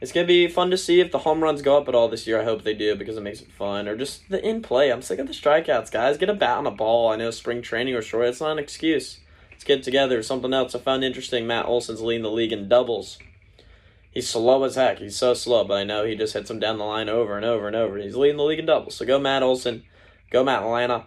it's 0.00 0.12
gonna 0.12 0.26
be 0.26 0.48
fun 0.48 0.70
to 0.70 0.76
see 0.76 1.00
if 1.00 1.10
the 1.10 1.20
home 1.20 1.42
runs 1.42 1.62
go 1.62 1.78
up 1.78 1.88
at 1.88 1.94
all 1.94 2.08
this 2.08 2.26
year. 2.26 2.40
I 2.40 2.44
hope 2.44 2.62
they 2.62 2.74
do 2.74 2.94
because 2.94 3.16
it 3.16 3.22
makes 3.22 3.40
it 3.40 3.50
fun. 3.50 3.88
Or 3.88 3.96
just 3.96 4.28
the 4.28 4.44
in 4.46 4.60
play. 4.62 4.90
I'm 4.90 5.02
sick 5.02 5.18
of 5.18 5.26
the 5.26 5.32
strikeouts, 5.32 5.90
guys. 5.90 6.18
Get 6.18 6.28
a 6.28 6.34
bat 6.34 6.58
on 6.58 6.66
a 6.66 6.70
ball. 6.70 7.10
I 7.10 7.16
know 7.16 7.30
spring 7.30 7.62
training 7.62 7.94
was 7.94 8.04
short. 8.04 8.26
It's 8.26 8.40
not 8.40 8.52
an 8.52 8.58
excuse. 8.58 9.20
Let's 9.50 9.64
get 9.64 9.82
together. 9.82 10.22
Something 10.22 10.52
else 10.52 10.74
I 10.74 10.78
found 10.78 11.04
interesting. 11.04 11.46
Matt 11.46 11.66
Olson's 11.66 12.02
leading 12.02 12.22
the 12.22 12.30
league 12.30 12.52
in 12.52 12.68
doubles. 12.68 13.18
He's 14.10 14.28
slow 14.28 14.62
as 14.64 14.76
heck. 14.76 14.98
He's 14.98 15.16
so 15.16 15.34
slow, 15.34 15.64
but 15.64 15.74
I 15.74 15.84
know 15.84 16.04
he 16.04 16.14
just 16.14 16.34
hits 16.34 16.48
them 16.48 16.60
down 16.60 16.78
the 16.78 16.84
line 16.84 17.08
over 17.08 17.36
and 17.36 17.44
over 17.44 17.66
and 17.66 17.74
over. 17.74 17.98
He's 17.98 18.14
leading 18.14 18.36
the 18.36 18.44
league 18.44 18.58
in 18.58 18.66
doubles. 18.66 18.96
So 18.96 19.04
go 19.04 19.18
Matt 19.18 19.42
Olson. 19.42 19.84
Go 20.30 20.44
Matt 20.44 20.62
Atlanta. 20.62 21.06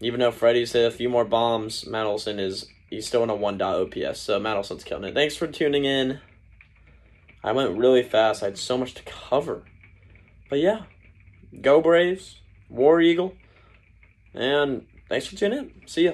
Even 0.00 0.20
though 0.20 0.30
Freddie's 0.30 0.72
hit 0.72 0.86
a 0.86 0.90
few 0.90 1.08
more 1.08 1.24
bombs, 1.24 1.86
Matt 1.86 2.06
Olson 2.06 2.38
is 2.38 2.66
he's 2.90 3.06
still 3.06 3.22
in 3.22 3.30
a 3.30 3.34
one 3.34 3.58
dot 3.58 3.76
OPS. 3.76 4.20
So 4.20 4.38
Matt 4.38 4.56
Olson's 4.56 4.84
killing 4.84 5.04
it. 5.04 5.14
Thanks 5.14 5.36
for 5.36 5.46
tuning 5.46 5.84
in. 5.84 6.20
I 7.44 7.52
went 7.52 7.76
really 7.76 8.02
fast. 8.02 8.42
I 8.42 8.46
had 8.46 8.58
so 8.58 8.78
much 8.78 8.94
to 8.94 9.02
cover. 9.02 9.64
But 10.48 10.60
yeah, 10.60 10.84
go 11.60 11.82
Braves, 11.82 12.40
War 12.70 13.02
Eagle, 13.02 13.34
and 14.32 14.86
thanks 15.10 15.26
for 15.26 15.36
tuning 15.36 15.58
in. 15.58 15.86
See 15.86 16.06
ya. 16.06 16.12